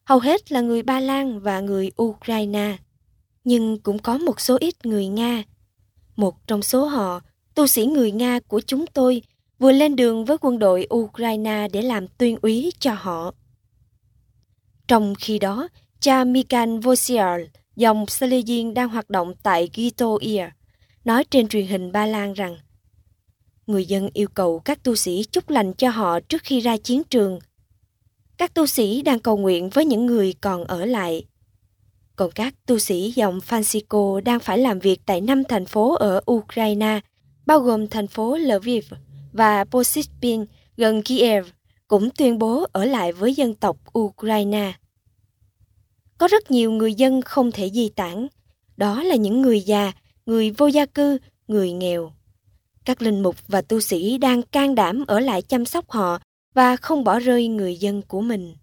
hầu 0.04 0.18
hết 0.18 0.52
là 0.52 0.60
người 0.60 0.82
Ba 0.82 1.00
Lan 1.00 1.40
và 1.40 1.60
người 1.60 1.90
Ukraine, 2.02 2.76
nhưng 3.44 3.78
cũng 3.78 3.98
có 3.98 4.18
một 4.18 4.40
số 4.40 4.56
ít 4.60 4.86
người 4.86 5.06
Nga. 5.06 5.42
Một 6.16 6.46
trong 6.46 6.62
số 6.62 6.84
họ, 6.84 7.20
tu 7.54 7.66
sĩ 7.66 7.86
người 7.86 8.12
Nga 8.12 8.40
của 8.40 8.60
chúng 8.60 8.86
tôi, 8.86 9.22
vừa 9.58 9.72
lên 9.72 9.96
đường 9.96 10.24
với 10.24 10.36
quân 10.40 10.58
đội 10.58 10.86
Ukraine 10.94 11.68
để 11.72 11.82
làm 11.82 12.08
tuyên 12.08 12.36
úy 12.42 12.72
cho 12.78 12.94
họ. 12.94 13.34
Trong 14.88 15.14
khi 15.18 15.38
đó, 15.38 15.68
cha 16.00 16.24
Mikan 16.24 16.80
Vosier, 16.80 17.40
dòng 17.76 18.04
Selezin 18.04 18.74
đang 18.74 18.88
hoạt 18.88 19.10
động 19.10 19.34
tại 19.42 19.70
Gitoir, 19.74 20.50
nói 21.04 21.24
trên 21.30 21.48
truyền 21.48 21.66
hình 21.66 21.92
Ba 21.92 22.06
Lan 22.06 22.32
rằng 22.32 22.56
người 23.66 23.84
dân 23.84 24.08
yêu 24.12 24.28
cầu 24.34 24.58
các 24.58 24.82
tu 24.82 24.94
sĩ 24.94 25.24
chúc 25.32 25.50
lành 25.50 25.72
cho 25.72 25.90
họ 25.90 26.20
trước 26.20 26.42
khi 26.44 26.60
ra 26.60 26.76
chiến 26.76 27.02
trường. 27.10 27.38
Các 28.42 28.54
tu 28.54 28.66
sĩ 28.66 29.02
đang 29.02 29.18
cầu 29.18 29.36
nguyện 29.36 29.70
với 29.70 29.84
những 29.84 30.06
người 30.06 30.34
còn 30.40 30.64
ở 30.64 30.84
lại. 30.84 31.24
Còn 32.16 32.30
các 32.30 32.54
tu 32.66 32.78
sĩ 32.78 33.12
dòng 33.16 33.38
Francisco 33.38 34.20
đang 34.20 34.40
phải 34.40 34.58
làm 34.58 34.78
việc 34.78 35.00
tại 35.06 35.20
năm 35.20 35.44
thành 35.44 35.66
phố 35.66 35.94
ở 35.94 36.20
Ukraine, 36.30 37.00
bao 37.46 37.60
gồm 37.60 37.88
thành 37.88 38.06
phố 38.06 38.36
Lviv 38.36 38.92
và 39.32 39.64
Posipin 39.64 40.44
gần 40.76 41.02
Kiev, 41.02 41.46
cũng 41.88 42.10
tuyên 42.10 42.38
bố 42.38 42.66
ở 42.72 42.84
lại 42.84 43.12
với 43.12 43.34
dân 43.34 43.54
tộc 43.54 43.76
Ukraine. 43.98 44.72
Có 46.18 46.28
rất 46.28 46.50
nhiều 46.50 46.70
người 46.70 46.94
dân 46.94 47.22
không 47.22 47.52
thể 47.52 47.70
di 47.70 47.88
tản, 47.88 48.26
đó 48.76 49.02
là 49.02 49.14
những 49.14 49.42
người 49.42 49.60
già, 49.60 49.92
người 50.26 50.50
vô 50.50 50.66
gia 50.66 50.86
cư, 50.86 51.18
người 51.48 51.72
nghèo. 51.72 52.12
Các 52.84 53.02
linh 53.02 53.22
mục 53.22 53.36
và 53.48 53.62
tu 53.62 53.80
sĩ 53.80 54.18
đang 54.18 54.42
can 54.42 54.74
đảm 54.74 55.04
ở 55.06 55.20
lại 55.20 55.42
chăm 55.42 55.64
sóc 55.64 55.90
họ 55.90 56.18
và 56.54 56.76
không 56.76 57.04
bỏ 57.04 57.18
rơi 57.18 57.48
người 57.48 57.76
dân 57.76 58.02
của 58.02 58.20
mình. 58.20 58.54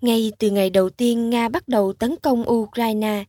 Ngay 0.00 0.32
từ 0.38 0.50
ngày 0.50 0.70
đầu 0.70 0.90
tiên 0.90 1.30
Nga 1.30 1.48
bắt 1.48 1.68
đầu 1.68 1.92
tấn 1.92 2.16
công 2.22 2.50
Ukraine, 2.50 3.24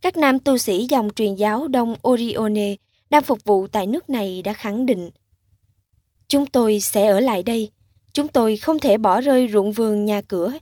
các 0.00 0.16
nam 0.16 0.38
tu 0.38 0.58
sĩ 0.58 0.86
dòng 0.86 1.10
truyền 1.16 1.34
giáo 1.34 1.68
Đông 1.68 1.96
Orione 2.08 2.76
đang 3.10 3.22
phục 3.22 3.44
vụ 3.44 3.66
tại 3.66 3.86
nước 3.86 4.10
này 4.10 4.42
đã 4.42 4.52
khẳng 4.52 4.86
định 4.86 5.10
Chúng 6.28 6.46
tôi 6.46 6.80
sẽ 6.80 7.06
ở 7.06 7.20
lại 7.20 7.42
đây. 7.42 7.70
Chúng 8.12 8.28
tôi 8.28 8.56
không 8.56 8.78
thể 8.78 8.98
bỏ 8.98 9.20
rơi 9.20 9.48
ruộng 9.48 9.72
vườn 9.72 10.04
nhà 10.04 10.22
cửa, 10.22 10.52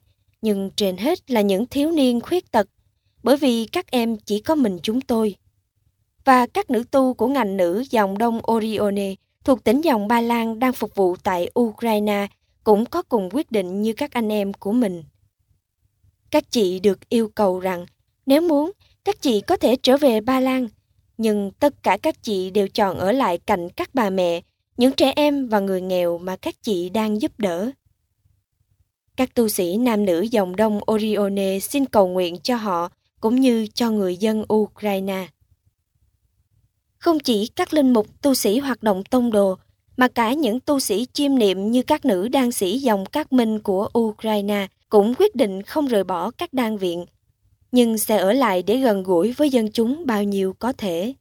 nhưng 0.42 0.70
trên 0.76 0.96
hết 0.96 1.30
là 1.30 1.40
những 1.40 1.66
thiếu 1.66 1.90
niên 1.90 2.20
khuyết 2.20 2.50
tật, 2.50 2.68
bởi 3.22 3.36
vì 3.36 3.66
các 3.66 3.90
em 3.90 4.16
chỉ 4.16 4.40
có 4.40 4.54
mình 4.54 4.78
chúng 4.82 5.00
tôi 5.00 5.36
và 6.24 6.46
các 6.46 6.70
nữ 6.70 6.84
tu 6.90 7.14
của 7.14 7.26
ngành 7.26 7.56
nữ 7.56 7.84
dòng 7.90 8.18
Đông 8.18 8.40
Orione 8.52 9.14
thuộc 9.44 9.64
tỉnh 9.64 9.80
dòng 9.80 10.08
Ba 10.08 10.20
Lan 10.20 10.58
đang 10.58 10.72
phục 10.72 10.94
vụ 10.94 11.16
tại 11.16 11.50
Ukraine 11.60 12.26
cũng 12.64 12.86
có 12.86 13.02
cùng 13.02 13.28
quyết 13.32 13.50
định 13.52 13.82
như 13.82 13.92
các 13.92 14.12
anh 14.12 14.28
em 14.28 14.52
của 14.52 14.72
mình. 14.72 15.04
Các 16.30 16.50
chị 16.50 16.78
được 16.78 17.08
yêu 17.08 17.28
cầu 17.28 17.60
rằng 17.60 17.86
nếu 18.26 18.40
muốn, 18.40 18.72
các 19.04 19.22
chị 19.22 19.40
có 19.40 19.56
thể 19.56 19.76
trở 19.82 19.96
về 19.96 20.20
Ba 20.20 20.40
Lan, 20.40 20.68
nhưng 21.18 21.50
tất 21.50 21.82
cả 21.82 21.96
các 21.96 22.22
chị 22.22 22.50
đều 22.50 22.68
chọn 22.68 22.98
ở 22.98 23.12
lại 23.12 23.38
cạnh 23.38 23.68
các 23.70 23.90
bà 23.94 24.10
mẹ, 24.10 24.40
những 24.76 24.92
trẻ 24.92 25.12
em 25.16 25.48
và 25.48 25.60
người 25.60 25.80
nghèo 25.80 26.18
mà 26.18 26.36
các 26.36 26.54
chị 26.62 26.88
đang 26.88 27.20
giúp 27.20 27.32
đỡ. 27.38 27.70
Các 29.16 29.34
tu 29.34 29.48
sĩ 29.48 29.76
nam 29.76 30.04
nữ 30.04 30.20
dòng 30.20 30.56
đông 30.56 30.80
Orione 30.92 31.58
xin 31.58 31.86
cầu 31.86 32.08
nguyện 32.08 32.36
cho 32.42 32.56
họ 32.56 32.88
cũng 33.20 33.40
như 33.40 33.66
cho 33.74 33.90
người 33.90 34.16
dân 34.16 34.44
Ukraine. 34.52 35.26
Không 37.04 37.18
chỉ 37.20 37.46
các 37.46 37.74
linh 37.74 37.92
mục 37.92 38.06
tu 38.22 38.34
sĩ 38.34 38.58
hoạt 38.58 38.82
động 38.82 39.04
tông 39.04 39.32
đồ, 39.32 39.58
mà 39.96 40.08
cả 40.08 40.32
những 40.32 40.60
tu 40.60 40.80
sĩ 40.80 41.06
chiêm 41.12 41.38
niệm 41.38 41.70
như 41.70 41.82
các 41.82 42.04
nữ 42.04 42.28
đan 42.28 42.52
sĩ 42.52 42.78
dòng 42.78 43.06
các 43.06 43.32
minh 43.32 43.58
của 43.58 43.88
Ukraine 43.98 44.66
cũng 44.88 45.14
quyết 45.18 45.34
định 45.36 45.62
không 45.62 45.86
rời 45.86 46.04
bỏ 46.04 46.30
các 46.30 46.52
đan 46.52 46.76
viện, 46.76 47.06
nhưng 47.72 47.98
sẽ 47.98 48.16
ở 48.16 48.32
lại 48.32 48.62
để 48.62 48.76
gần 48.76 49.02
gũi 49.02 49.32
với 49.32 49.50
dân 49.50 49.72
chúng 49.72 50.06
bao 50.06 50.24
nhiêu 50.24 50.54
có 50.58 50.72
thể. 50.72 51.14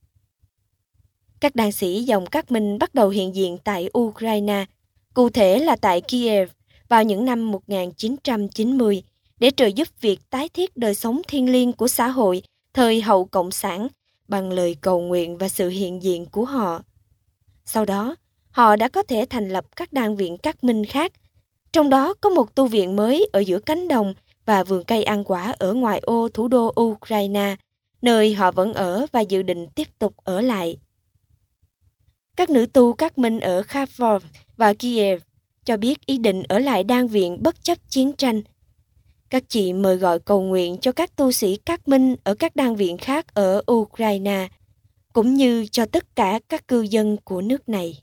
Các 1.39 1.55
đan 1.55 1.71
sĩ 1.71 2.03
dòng 2.03 2.25
các 2.25 2.51
minh 2.51 2.79
bắt 2.79 2.95
đầu 2.95 3.09
hiện 3.09 3.35
diện 3.35 3.57
tại 3.63 3.89
Ukraine, 3.97 4.65
cụ 5.13 5.29
thể 5.29 5.59
là 5.59 5.75
tại 5.75 6.01
Kiev 6.01 6.49
vào 6.89 7.03
những 7.03 7.25
năm 7.25 7.51
1990 7.51 9.03
để 9.39 9.51
trợ 9.57 9.65
giúp 9.65 9.87
việc 10.01 10.19
tái 10.29 10.49
thiết 10.49 10.77
đời 10.77 10.95
sống 10.95 11.21
thiên 11.27 11.51
liêng 11.51 11.73
của 11.73 11.87
xã 11.87 12.07
hội 12.07 12.41
thời 12.73 13.01
hậu 13.01 13.25
cộng 13.25 13.51
sản 13.51 13.87
bằng 14.27 14.51
lời 14.51 14.75
cầu 14.81 15.01
nguyện 15.01 15.37
và 15.37 15.49
sự 15.49 15.69
hiện 15.69 16.03
diện 16.03 16.25
của 16.25 16.45
họ. 16.45 16.81
Sau 17.65 17.85
đó, 17.85 18.15
họ 18.49 18.75
đã 18.75 18.89
có 18.89 19.03
thể 19.03 19.25
thành 19.29 19.49
lập 19.49 19.65
các 19.75 19.93
đan 19.93 20.15
viện 20.15 20.37
các 20.37 20.63
minh 20.63 20.85
khác, 20.85 21.11
trong 21.71 21.89
đó 21.89 22.13
có 22.21 22.29
một 22.29 22.55
tu 22.55 22.67
viện 22.67 22.95
mới 22.95 23.29
ở 23.33 23.39
giữa 23.39 23.59
cánh 23.59 23.87
đồng 23.87 24.13
và 24.45 24.63
vườn 24.63 24.83
cây 24.83 25.03
ăn 25.03 25.23
quả 25.23 25.55
ở 25.59 25.73
ngoài 25.73 25.99
ô 25.99 26.29
thủ 26.29 26.47
đô 26.47 26.73
Ukraine, 26.81 27.55
nơi 28.01 28.33
họ 28.33 28.51
vẫn 28.51 28.73
ở 28.73 29.05
và 29.11 29.21
dự 29.21 29.41
định 29.41 29.67
tiếp 29.75 29.87
tục 29.99 30.13
ở 30.23 30.41
lại. 30.41 30.77
Các 32.35 32.49
nữ 32.49 32.65
tu 32.65 32.93
các 32.93 33.17
minh 33.17 33.39
ở 33.39 33.61
Kharkov 33.61 34.23
và 34.57 34.73
Kiev 34.73 35.21
cho 35.65 35.77
biết 35.77 36.05
ý 36.05 36.17
định 36.17 36.43
ở 36.49 36.59
lại 36.59 36.83
đan 36.83 37.07
viện 37.07 37.43
bất 37.43 37.63
chấp 37.63 37.77
chiến 37.89 38.13
tranh– 38.13 38.41
các 39.33 39.43
chị 39.49 39.73
mời 39.73 39.97
gọi 39.97 40.19
cầu 40.19 40.41
nguyện 40.41 40.77
cho 40.81 40.91
các 40.91 41.15
tu 41.15 41.31
sĩ 41.31 41.57
các 41.65 41.87
minh 41.87 42.15
ở 42.23 42.35
các 42.35 42.55
đan 42.55 42.75
viện 42.75 42.97
khác 42.97 43.33
ở 43.33 43.61
Ukraine, 43.71 44.47
cũng 45.13 45.33
như 45.33 45.65
cho 45.71 45.85
tất 45.85 46.15
cả 46.15 46.39
các 46.49 46.67
cư 46.67 46.81
dân 46.81 47.17
của 47.23 47.41
nước 47.41 47.69
này. 47.69 48.02